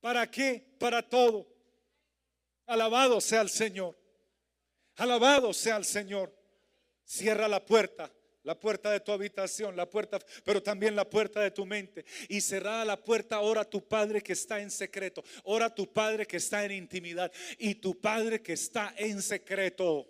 ¿Para 0.00 0.30
qué? 0.30 0.74
Para 0.78 1.02
todo. 1.08 1.48
Alabado 2.66 3.20
sea 3.20 3.40
el 3.40 3.48
Señor. 3.48 3.98
Alabado 4.96 5.52
sea 5.52 5.76
el 5.76 5.84
Señor. 5.84 6.36
Cierra 7.04 7.48
la 7.48 7.64
puerta 7.64 8.12
la 8.42 8.58
puerta 8.58 8.90
de 8.90 9.00
tu 9.00 9.12
habitación, 9.12 9.76
la 9.76 9.88
puerta, 9.88 10.18
pero 10.44 10.62
también 10.62 10.96
la 10.96 11.08
puerta 11.08 11.40
de 11.40 11.50
tu 11.50 11.66
mente. 11.66 12.04
Y 12.28 12.40
cerrada 12.40 12.84
la 12.84 12.96
puerta, 12.96 13.40
ora 13.40 13.64
tu 13.64 13.86
Padre 13.86 14.22
que 14.22 14.32
está 14.32 14.60
en 14.60 14.70
secreto, 14.70 15.24
ora 15.44 15.74
tu 15.74 15.92
Padre 15.92 16.26
que 16.26 16.38
está 16.38 16.64
en 16.64 16.72
intimidad 16.72 17.32
y 17.58 17.76
tu 17.76 18.00
Padre 18.00 18.40
que 18.42 18.52
está 18.54 18.94
en 18.96 19.22
secreto. 19.22 20.08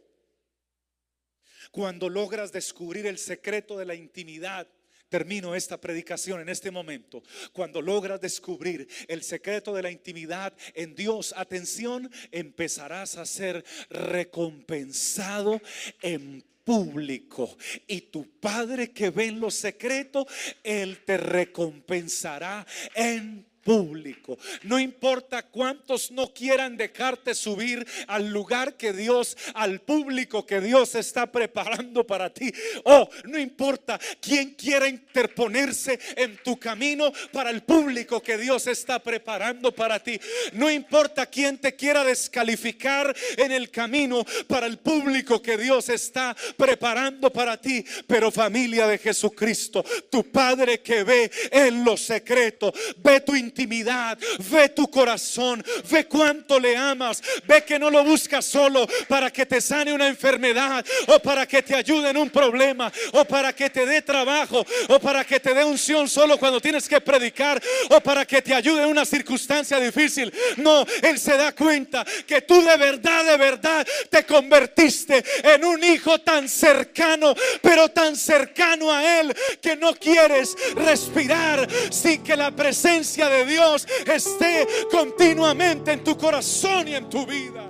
Cuando 1.70 2.08
logras 2.08 2.52
descubrir 2.52 3.06
el 3.06 3.18
secreto 3.18 3.76
de 3.76 3.84
la 3.84 3.94
intimidad, 3.94 4.68
Termino 5.08 5.54
esta 5.54 5.80
predicación 5.80 6.40
en 6.42 6.50
este 6.50 6.70
momento. 6.70 7.22
Cuando 7.52 7.80
logras 7.80 8.20
descubrir 8.20 8.86
el 9.08 9.22
secreto 9.22 9.74
de 9.74 9.82
la 9.82 9.90
intimidad 9.90 10.54
en 10.74 10.94
Dios, 10.94 11.32
atención, 11.34 12.10
empezarás 12.30 13.16
a 13.16 13.24
ser 13.24 13.64
recompensado 13.88 15.62
en 16.02 16.44
público. 16.68 17.56
Y 17.86 18.02
tu 18.02 18.28
Padre 18.38 18.90
que 18.90 19.08
ve 19.08 19.28
en 19.28 19.40
lo 19.40 19.50
secreto, 19.50 20.26
Él 20.62 20.98
te 21.06 21.16
recompensará 21.16 22.66
en 22.94 23.47
público. 23.64 24.38
No 24.62 24.78
importa 24.78 25.42
cuántos 25.42 26.10
no 26.10 26.32
quieran 26.32 26.76
dejarte 26.76 27.34
subir 27.34 27.86
al 28.06 28.30
lugar 28.30 28.76
que 28.76 28.92
Dios, 28.92 29.36
al 29.54 29.80
público 29.80 30.46
que 30.46 30.60
Dios 30.60 30.94
está 30.94 31.30
preparando 31.30 32.06
para 32.06 32.32
ti. 32.32 32.52
Oh, 32.84 33.08
no 33.24 33.38
importa 33.38 33.98
quién 34.20 34.54
quiera 34.54 34.88
interponerse 34.88 35.98
en 36.16 36.36
tu 36.42 36.58
camino 36.58 37.12
para 37.32 37.50
el 37.50 37.62
público 37.62 38.22
que 38.22 38.38
Dios 38.38 38.66
está 38.66 38.98
preparando 38.98 39.74
para 39.74 40.02
ti. 40.02 40.18
No 40.52 40.70
importa 40.70 41.26
quién 41.26 41.58
te 41.58 41.74
quiera 41.74 42.04
descalificar 42.04 43.14
en 43.36 43.52
el 43.52 43.70
camino 43.70 44.24
para 44.46 44.66
el 44.66 44.78
público 44.78 45.42
que 45.42 45.56
Dios 45.56 45.88
está 45.88 46.36
preparando 46.56 47.30
para 47.30 47.60
ti. 47.60 47.84
Pero 48.06 48.30
familia 48.30 48.86
de 48.86 48.98
Jesucristo, 48.98 49.84
tu 50.10 50.30
Padre 50.30 50.80
que 50.80 51.04
ve 51.04 51.30
en 51.50 51.84
lo 51.84 51.96
secreto, 51.96 52.72
ve 52.98 53.20
tu 53.20 53.34
intimidad, 53.48 54.18
ve 54.50 54.68
tu 54.68 54.90
corazón, 54.90 55.64
ve 55.90 56.06
cuánto 56.06 56.60
le 56.60 56.76
amas, 56.76 57.22
ve 57.46 57.64
que 57.64 57.78
no 57.78 57.90
lo 57.90 58.04
buscas 58.04 58.44
solo 58.44 58.86
para 59.08 59.30
que 59.30 59.46
te 59.46 59.60
sane 59.60 59.92
una 59.92 60.06
enfermedad 60.06 60.84
o 61.06 61.18
para 61.18 61.46
que 61.46 61.62
te 61.62 61.74
ayude 61.74 62.10
en 62.10 62.16
un 62.16 62.30
problema 62.30 62.92
o 63.12 63.24
para 63.24 63.52
que 63.54 63.70
te 63.70 63.86
dé 63.86 64.02
trabajo 64.02 64.64
o 64.88 64.98
para 65.00 65.24
que 65.24 65.40
te 65.40 65.54
dé 65.54 65.64
unción 65.64 66.08
solo 66.08 66.38
cuando 66.38 66.60
tienes 66.60 66.88
que 66.88 67.00
predicar 67.00 67.60
o 67.90 68.00
para 68.00 68.24
que 68.26 68.42
te 68.42 68.54
ayude 68.54 68.82
en 68.82 68.88
una 68.88 69.04
circunstancia 69.04 69.80
difícil. 69.80 70.32
No, 70.56 70.84
Él 71.02 71.18
se 71.18 71.36
da 71.36 71.52
cuenta 71.52 72.04
que 72.26 72.42
tú 72.42 72.62
de 72.62 72.76
verdad, 72.76 73.24
de 73.24 73.36
verdad 73.36 73.86
te 74.10 74.24
convertiste 74.24 75.24
en 75.42 75.64
un 75.64 75.82
hijo 75.82 76.20
tan 76.20 76.48
cercano, 76.48 77.34
pero 77.62 77.88
tan 77.88 78.14
cercano 78.16 78.92
a 78.92 79.20
Él 79.20 79.34
que 79.60 79.76
no 79.76 79.94
quieres 79.94 80.54
respirar 80.74 81.68
sin 81.90 82.22
que 82.22 82.36
la 82.36 82.50
presencia 82.50 83.28
de 83.28 83.37
Dios 83.44 83.86
esté 84.06 84.66
continuamente 84.90 85.92
en 85.92 86.04
tu 86.04 86.16
corazón 86.16 86.88
y 86.88 86.94
en 86.94 87.08
tu 87.08 87.26
vida. 87.26 87.68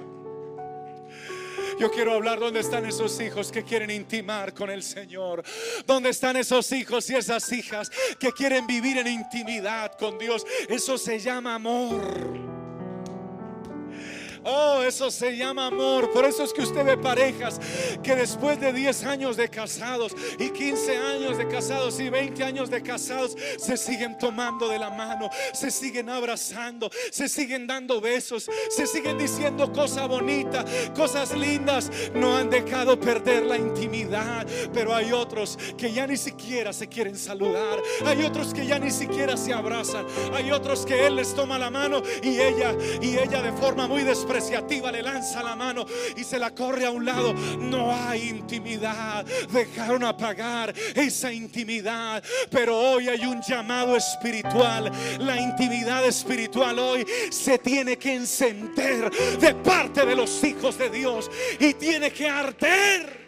Yo 1.78 1.92
quiero 1.92 2.12
hablar 2.12 2.40
donde 2.40 2.58
están 2.60 2.84
esos 2.86 3.20
hijos 3.20 3.52
que 3.52 3.62
quieren 3.62 3.90
intimar 3.90 4.52
con 4.52 4.68
el 4.68 4.82
Señor. 4.82 5.44
Donde 5.86 6.10
están 6.10 6.36
esos 6.36 6.72
hijos 6.72 7.08
y 7.10 7.14
esas 7.14 7.52
hijas 7.52 7.90
que 8.18 8.32
quieren 8.32 8.66
vivir 8.66 8.98
en 8.98 9.06
intimidad 9.06 9.92
con 9.96 10.18
Dios. 10.18 10.44
Eso 10.68 10.98
se 10.98 11.20
llama 11.20 11.54
amor. 11.54 12.58
Oh, 14.50 14.82
eso 14.82 15.10
se 15.10 15.36
llama 15.36 15.66
amor. 15.66 16.10
Por 16.10 16.24
eso 16.24 16.42
es 16.42 16.54
que 16.54 16.62
usted 16.62 16.82
ve 16.82 16.96
parejas 16.96 17.60
que 18.02 18.16
después 18.16 18.58
de 18.58 18.72
10 18.72 19.04
años 19.04 19.36
de 19.36 19.50
casados 19.50 20.16
y 20.38 20.48
15 20.48 20.96
años 20.96 21.36
de 21.36 21.46
casados 21.48 22.00
y 22.00 22.08
20 22.08 22.42
años 22.44 22.70
de 22.70 22.82
casados 22.82 23.36
se 23.58 23.76
siguen 23.76 24.16
tomando 24.16 24.66
de 24.68 24.78
la 24.78 24.88
mano, 24.88 25.28
se 25.52 25.70
siguen 25.70 26.08
abrazando, 26.08 26.90
se 27.10 27.28
siguen 27.28 27.66
dando 27.66 28.00
besos, 28.00 28.48
se 28.70 28.86
siguen 28.86 29.18
diciendo 29.18 29.70
cosas 29.70 30.08
bonitas, 30.08 30.64
cosas 30.96 31.36
lindas. 31.36 31.90
No 32.14 32.34
han 32.34 32.48
dejado 32.48 32.98
perder 32.98 33.44
la 33.44 33.58
intimidad, 33.58 34.46
pero 34.72 34.94
hay 34.94 35.12
otros 35.12 35.58
que 35.76 35.92
ya 35.92 36.06
ni 36.06 36.16
siquiera 36.16 36.72
se 36.72 36.88
quieren 36.88 37.18
saludar. 37.18 37.82
Hay 38.06 38.22
otros 38.22 38.54
que 38.54 38.66
ya 38.66 38.78
ni 38.78 38.90
siquiera 38.90 39.36
se 39.36 39.52
abrazan. 39.52 40.06
Hay 40.32 40.50
otros 40.50 40.86
que 40.86 41.06
él 41.06 41.16
les 41.16 41.34
toma 41.34 41.58
la 41.58 41.68
mano 41.68 42.02
y 42.22 42.40
ella 42.40 42.74
y 43.02 43.18
ella 43.18 43.42
de 43.42 43.52
forma 43.52 43.86
muy 43.86 44.04
despreciable 44.04 44.37
despreciativa 44.38 44.92
le 44.92 45.02
lanza 45.02 45.42
la 45.42 45.56
mano 45.56 45.84
y 46.16 46.22
se 46.22 46.38
la 46.38 46.54
corre 46.54 46.86
a 46.86 46.90
un 46.90 47.04
lado. 47.04 47.34
No 47.58 47.92
hay 47.92 48.28
intimidad. 48.28 49.24
Dejaron 49.50 50.04
apagar 50.04 50.72
esa 50.94 51.32
intimidad. 51.32 52.22
Pero 52.48 52.78
hoy 52.78 53.08
hay 53.08 53.26
un 53.26 53.42
llamado 53.42 53.96
espiritual. 53.96 54.92
La 55.18 55.40
intimidad 55.40 56.04
espiritual 56.06 56.78
hoy 56.78 57.04
se 57.30 57.58
tiene 57.58 57.98
que 57.98 58.14
encender 58.14 59.10
de 59.40 59.54
parte 59.56 60.06
de 60.06 60.14
los 60.14 60.42
hijos 60.44 60.78
de 60.78 60.88
Dios 60.88 61.28
y 61.58 61.74
tiene 61.74 62.12
que 62.12 62.28
arder. 62.28 63.27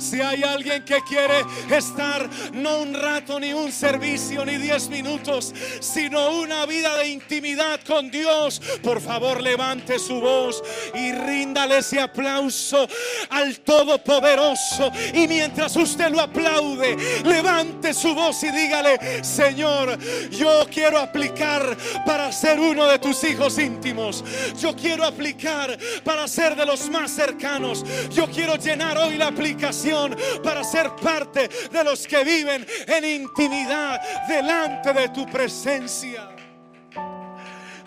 Si 0.00 0.20
hay 0.20 0.42
alguien 0.42 0.82
que 0.84 1.00
quiere 1.02 1.44
estar 1.70 2.28
no 2.52 2.78
un 2.78 2.94
rato, 2.94 3.38
ni 3.38 3.52
un 3.52 3.70
servicio, 3.70 4.44
ni 4.44 4.56
diez 4.56 4.88
minutos, 4.88 5.54
sino 5.80 6.40
una 6.40 6.64
vida 6.66 6.96
de 6.96 7.08
intimidad 7.08 7.80
con 7.86 8.10
Dios, 8.10 8.60
por 8.82 9.00
favor 9.00 9.42
levante 9.42 9.98
su 9.98 10.20
voz 10.20 10.62
y 10.94 11.12
ríndale 11.12 11.78
ese 11.78 12.00
aplauso 12.00 12.88
al 13.30 13.60
Todopoderoso. 13.60 14.90
Y 15.14 15.26
mientras 15.28 15.76
usted 15.76 16.10
lo 16.10 16.20
aplaude, 16.20 16.96
levante 17.24 17.94
su 17.94 18.14
voz 18.14 18.42
y 18.42 18.50
dígale, 18.50 19.24
Señor, 19.24 19.98
yo 20.30 20.66
quiero 20.72 20.98
aplicar 20.98 21.76
para 22.06 22.32
ser 22.32 22.58
uno 22.58 22.86
de 22.86 22.98
tus 22.98 23.22
hijos 23.24 23.58
íntimos. 23.58 24.24
Yo 24.60 24.74
quiero 24.74 25.04
aplicar 25.04 25.78
para 26.04 26.26
ser 26.28 26.56
de 26.56 26.66
los 26.66 26.88
más 26.90 27.10
cercanos. 27.10 27.84
Yo 28.10 28.28
quiero 28.30 28.56
llenar 28.56 28.96
hoy 28.98 29.16
la 29.16 29.28
aplicación 29.28 30.16
para 30.42 30.64
ser 30.64 30.90
parte 30.96 31.48
de 31.48 31.84
los 31.84 32.06
que 32.06 32.24
viven 32.24 32.66
en 32.86 33.04
intimidad 33.04 34.00
delante 34.28 34.92
de 34.92 35.08
tu 35.08 35.26
presencia. 35.26 36.28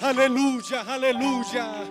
Aleluya, 0.01 0.81
aleluya. 0.81 1.85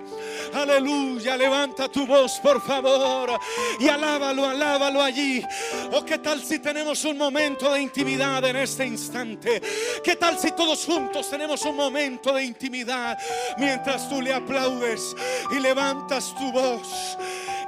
Aleluya, 0.54 1.36
levanta 1.36 1.88
tu 1.88 2.06
voz 2.06 2.38
por 2.40 2.60
favor 2.60 3.38
y 3.78 3.88
alábalo, 3.88 4.46
alábalo 4.46 5.02
allí. 5.02 5.42
O 5.90 5.98
oh, 5.98 6.04
qué 6.04 6.18
tal 6.18 6.42
si 6.42 6.58
tenemos 6.58 7.04
un 7.04 7.16
momento 7.16 7.72
de 7.72 7.80
intimidad 7.80 8.44
en 8.44 8.56
este 8.56 8.86
instante. 8.86 9.62
¿Qué 10.04 10.16
tal 10.16 10.38
si 10.38 10.52
todos 10.52 10.84
juntos 10.84 11.30
tenemos 11.30 11.62
un 11.64 11.76
momento 11.76 12.34
de 12.34 12.44
intimidad 12.44 13.18
mientras 13.56 14.08
tú 14.08 14.20
le 14.20 14.32
aplaudes 14.32 15.14
y 15.50 15.58
levantas 15.58 16.34
tu 16.34 16.52
voz? 16.52 17.16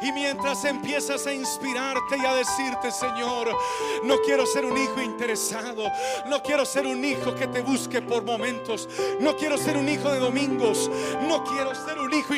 Y 0.04 0.12
mientras 0.12 0.64
empiezas 0.64 1.26
a 1.26 1.32
inspirarte 1.32 2.18
y 2.18 2.26
a 2.26 2.34
decirte, 2.34 2.90
Señor, 2.90 3.56
no 4.04 4.18
quiero 4.24 4.46
ser 4.46 4.64
un 4.66 4.76
hijo 4.76 5.00
interesado, 5.00 5.90
no 6.26 6.42
quiero 6.42 6.64
ser 6.66 6.86
un 6.86 7.04
hijo 7.04 7.34
que 7.34 7.46
te 7.46 7.62
busque 7.62 8.02
por 8.02 8.22
momentos, 8.22 8.88
no 9.20 9.36
quiero 9.36 9.56
ser 9.56 9.76
un 9.76 9.88
hijo 9.88 10.10
de 10.12 10.20
domingos, 10.20 10.90
no 11.26 11.42
quiero 11.44 11.74
ser 11.74 11.98
un 11.98 12.12
hijo 12.12 12.34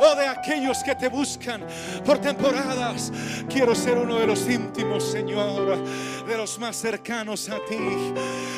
o 0.00 0.14
de 0.14 0.26
aquellos 0.26 0.82
que 0.82 0.94
te 0.94 1.08
buscan 1.08 1.64
por 2.04 2.18
temporadas. 2.18 3.12
Quiero 3.48 3.74
ser 3.74 3.98
uno 3.98 4.18
de 4.18 4.26
los 4.26 4.48
íntimos, 4.48 5.04
Señor, 5.04 5.78
de 6.26 6.36
los 6.36 6.58
más 6.58 6.76
cercanos 6.76 7.48
a 7.48 7.58
ti. 7.64 7.78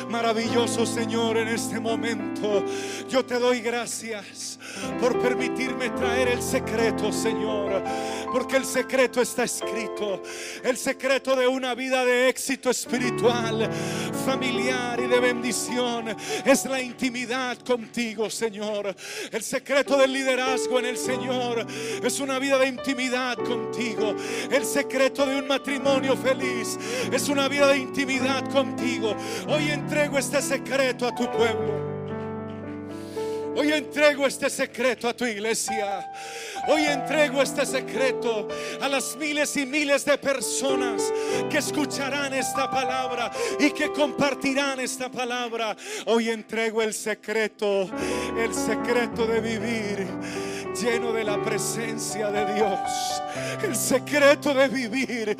Maravilloso, 0.09 0.85
Señor, 0.85 1.37
en 1.37 1.49
este 1.49 1.79
momento. 1.79 2.63
Yo 3.07 3.23
te 3.25 3.37
doy 3.37 3.61
gracias 3.61 4.59
por 4.99 5.19
permitirme 5.19 5.89
traer 5.91 6.29
el 6.29 6.41
secreto, 6.41 7.11
Señor, 7.11 7.83
porque 8.31 8.48
el 8.57 8.65
secreto 8.65 9.21
está 9.21 9.43
escrito. 9.43 10.21
El 10.63 10.77
secreto 10.77 11.35
de 11.35 11.47
una 11.47 11.75
vida 11.75 12.05
de 12.05 12.29
éxito 12.29 12.69
espiritual, 12.69 13.69
familiar 14.25 14.99
y 14.99 15.07
de 15.07 15.19
bendición 15.19 16.15
es 16.45 16.65
la 16.65 16.81
intimidad 16.81 17.57
contigo, 17.59 18.29
Señor. 18.29 18.95
El 19.31 19.43
secreto 19.43 19.97
del 19.97 20.13
liderazgo 20.13 20.79
en 20.79 20.85
el 20.85 20.97
Señor 20.97 21.65
es 22.03 22.19
una 22.19 22.39
vida 22.39 22.57
de 22.57 22.67
intimidad 22.67 23.37
contigo. 23.37 24.15
El 24.51 24.65
secreto 24.65 25.25
de 25.25 25.37
un 25.37 25.47
matrimonio 25.47 26.15
feliz 26.15 26.77
es 27.11 27.29
una 27.29 27.47
vida 27.47 27.67
de 27.67 27.77
intimidad 27.77 28.49
contigo. 28.51 29.15
Hoy 29.47 29.69
entrego 29.69 30.17
este 30.17 30.41
secreto 30.41 31.07
a 31.07 31.15
tu 31.15 31.29
pueblo. 31.31 31.88
Hoy 33.59 33.73
entrego 33.73 34.25
este 34.25 34.49
secreto 34.49 35.09
a 35.09 35.13
tu 35.13 35.25
iglesia. 35.25 36.09
Hoy 36.69 36.85
entrego 36.85 37.41
este 37.41 37.65
secreto 37.65 38.47
a 38.79 38.87
las 38.87 39.17
miles 39.17 39.57
y 39.57 39.65
miles 39.65 40.05
de 40.05 40.17
personas 40.17 41.11
que 41.49 41.57
escucharán 41.57 42.33
esta 42.33 42.71
palabra 42.71 43.29
y 43.59 43.71
que 43.71 43.91
compartirán 43.91 44.79
esta 44.79 45.11
palabra. 45.11 45.75
Hoy 46.05 46.29
entrego 46.29 46.81
el 46.81 46.93
secreto, 46.93 47.89
el 48.37 48.53
secreto 48.53 49.27
de 49.27 49.41
vivir 49.41 50.07
lleno 50.81 51.11
de 51.11 51.23
la 51.23 51.41
presencia 51.41 52.29
de 52.29 52.53
Dios. 52.53 53.21
El 53.63 53.75
secreto 53.75 54.53
de 54.53 54.67
vivir 54.67 55.37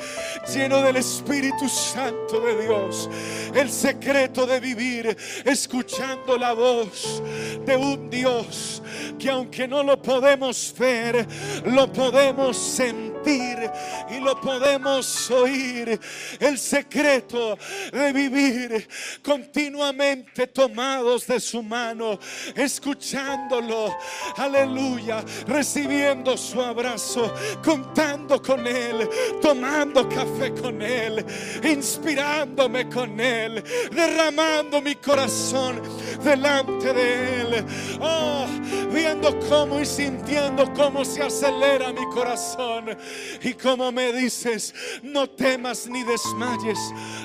lleno 0.52 0.82
del 0.82 0.96
Espíritu 0.96 1.68
Santo 1.68 2.40
de 2.40 2.62
Dios. 2.62 3.08
El 3.54 3.70
secreto 3.70 4.46
de 4.46 4.60
vivir 4.60 5.16
escuchando 5.44 6.36
la 6.36 6.52
voz 6.52 7.22
de 7.64 7.76
un 7.76 8.10
Dios 8.10 8.82
que 9.18 9.30
aunque 9.30 9.68
no 9.68 9.82
lo 9.82 10.00
podemos 10.00 10.74
ver, 10.78 11.26
lo 11.64 11.92
podemos 11.92 12.56
sentir 12.56 13.19
y 13.26 14.20
lo 14.20 14.40
podemos 14.40 15.30
oír. 15.30 16.00
El 16.38 16.58
secreto 16.58 17.58
de 17.92 18.12
vivir 18.12 18.88
continuamente 19.22 20.46
tomados 20.46 21.26
de 21.26 21.40
su 21.40 21.62
mano, 21.62 22.18
escuchándolo. 22.54 23.96
Aleluya 24.36 25.24
recibiendo 25.46 26.36
su 26.36 26.60
abrazo, 26.60 27.32
contando 27.64 28.40
con 28.40 28.66
Él, 28.66 29.08
tomando 29.40 30.08
café 30.08 30.52
con 30.52 30.80
Él, 30.82 31.24
inspirándome 31.62 32.88
con 32.88 33.18
Él, 33.20 33.62
derramando 33.90 34.80
mi 34.80 34.94
corazón 34.96 35.80
delante 36.22 36.92
de 36.92 37.40
Él. 37.40 37.66
Oh, 38.00 38.46
viendo 38.92 39.38
cómo 39.48 39.80
y 39.80 39.86
sintiendo 39.86 40.72
cómo 40.74 41.04
se 41.04 41.22
acelera 41.22 41.92
mi 41.92 42.04
corazón 42.06 42.96
y 43.42 43.54
cómo 43.54 43.90
me 43.92 44.12
dices, 44.12 44.74
no 45.02 45.28
temas 45.28 45.86
ni 45.86 46.02
desmayes, 46.04 46.78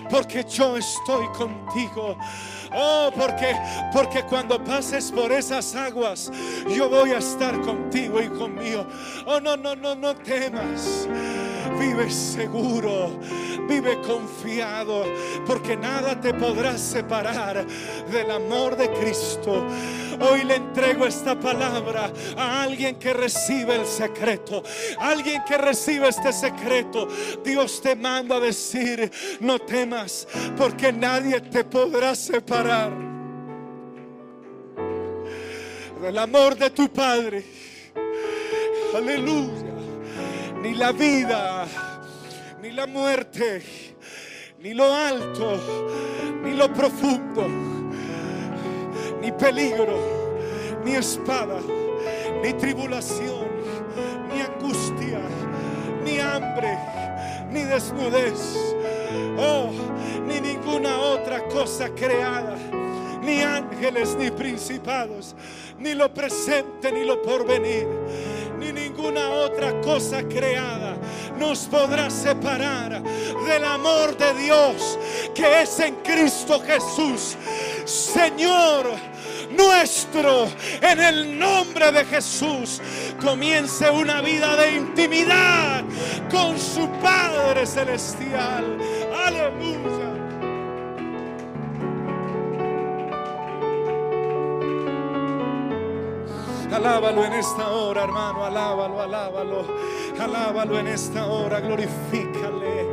porque 0.09 0.43
yo 0.43 0.77
estoy 0.77 1.27
contigo. 1.29 2.17
Oh, 2.73 3.11
porque, 3.15 3.55
porque 3.93 4.23
cuando 4.23 4.61
pases 4.63 5.11
por 5.11 5.31
esas 5.31 5.75
aguas, 5.75 6.31
yo 6.75 6.89
voy 6.89 7.11
a 7.11 7.19
estar 7.19 7.59
contigo 7.61 8.21
y 8.21 8.27
conmigo. 8.27 8.85
Oh, 9.25 9.39
no, 9.39 9.55
no, 9.55 9.75
no, 9.75 9.95
no 9.95 10.15
temas. 10.15 11.07
Vive 11.79 12.09
seguro, 12.09 13.19
vive 13.67 13.99
confiado, 14.01 15.03
porque 15.45 15.75
nada 15.75 16.19
te 16.19 16.33
podrá 16.33 16.77
separar 16.77 17.65
del 18.11 18.31
amor 18.31 18.75
de 18.75 18.89
Cristo. 18.91 19.65
Hoy 20.19 20.43
le 20.43 20.55
entrego 20.55 21.05
esta 21.05 21.37
palabra 21.39 22.11
a 22.37 22.63
alguien 22.63 22.97
que 22.97 23.13
recibe 23.13 23.75
el 23.75 23.85
secreto, 23.85 24.63
alguien 24.99 25.43
que 25.45 25.57
recibe 25.57 26.07
este 26.07 26.31
secreto. 26.31 27.07
Dios 27.43 27.81
te 27.81 27.95
manda 27.95 28.37
a 28.37 28.39
decir, 28.39 29.11
no 29.41 29.59
temas, 29.59 30.27
porque 30.57 30.93
nadie 30.93 31.41
te 31.41 31.63
podrá 31.63 32.15
separar 32.15 32.91
del 36.01 36.17
amor 36.17 36.55
de 36.55 36.69
tu 36.69 36.87
Padre. 36.89 37.43
Aleluya. 38.95 39.74
Ni 40.65 40.73
la 40.73 40.91
vida, 40.91 41.67
ni 42.59 42.71
la 42.71 42.87
muerte, 42.87 43.61
ni 44.57 44.73
lo 44.73 44.91
alto, 44.91 45.59
ni 46.43 46.55
lo 46.55 46.73
profundo, 46.73 47.47
ni 49.21 49.31
peligro, 49.31 49.95
ni 50.83 50.95
espada, 50.95 51.59
ni 52.41 52.51
tribulación, 52.53 53.45
ni 54.33 54.41
angustia, 54.41 55.21
ni 56.03 56.17
hambre, 56.17 56.79
ni 57.51 57.63
desnudez, 57.63 58.73
oh, 59.37 59.69
ni 60.25 60.41
ninguna 60.41 60.97
otra 60.97 61.47
cosa 61.47 61.89
creada 61.93 62.57
ni 63.25 63.41
ángeles, 63.41 64.15
ni 64.15 64.29
principados, 64.29 65.35
ni 65.79 65.93
lo 65.93 66.13
presente, 66.13 66.91
ni 66.91 67.03
lo 67.03 67.21
porvenir, 67.21 67.87
ni 68.59 68.71
ninguna 68.71 69.29
otra 69.29 69.79
cosa 69.81 70.23
creada 70.23 70.97
nos 71.37 71.59
podrá 71.65 72.09
separar 72.09 73.01
del 73.03 73.63
amor 73.63 74.17
de 74.17 74.33
Dios 74.35 74.97
que 75.33 75.61
es 75.61 75.79
en 75.79 75.95
Cristo 75.95 76.61
Jesús, 76.61 77.35
Señor 77.85 79.15
nuestro. 79.55 80.47
En 80.81 80.99
el 80.99 81.39
nombre 81.39 81.91
de 81.91 82.05
Jesús 82.05 82.81
comience 83.21 83.89
una 83.89 84.21
vida 84.21 84.55
de 84.55 84.75
intimidad 84.75 85.83
con 86.29 86.57
su 86.59 86.87
Padre 87.01 87.65
Celestial. 87.65 88.77
Aleluya. 89.25 90.24
Alábalo 96.75 97.23
en 97.23 97.33
esta 97.33 97.71
hora, 97.71 98.03
hermano. 98.03 98.43
Alábalo, 98.43 99.01
alábalo. 99.01 99.65
Alábalo 100.19 100.77
en 100.77 100.87
esta 100.87 101.25
hora. 101.25 101.61
Glorifícale. 101.61 102.89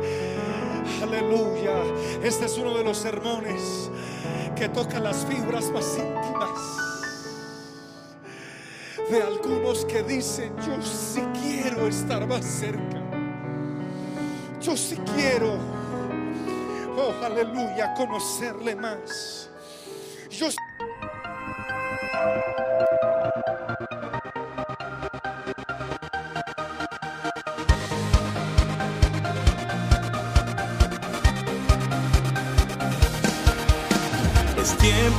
Aleluya. 1.01 1.83
Este 2.23 2.45
es 2.45 2.57
uno 2.57 2.77
de 2.77 2.85
los 2.85 2.97
sermones 2.97 3.91
que 4.55 4.69
toca 4.69 5.01
las 5.01 5.25
fibras 5.25 5.69
más 5.71 5.97
íntimas 5.97 6.83
de 9.09 9.21
algunos 9.21 9.83
que 9.85 10.01
dicen, 10.01 10.55
yo 10.65 10.81
sí 10.81 11.21
quiero 11.41 11.87
estar 11.87 12.25
más 12.25 12.45
cerca. 12.45 13.01
Yo 14.61 14.77
sí 14.77 14.97
quiero, 15.13 15.57
oh 16.97 17.13
aleluya, 17.23 17.93
conocerle 17.95 18.75
más. 18.75 19.49
Yo 20.29 20.47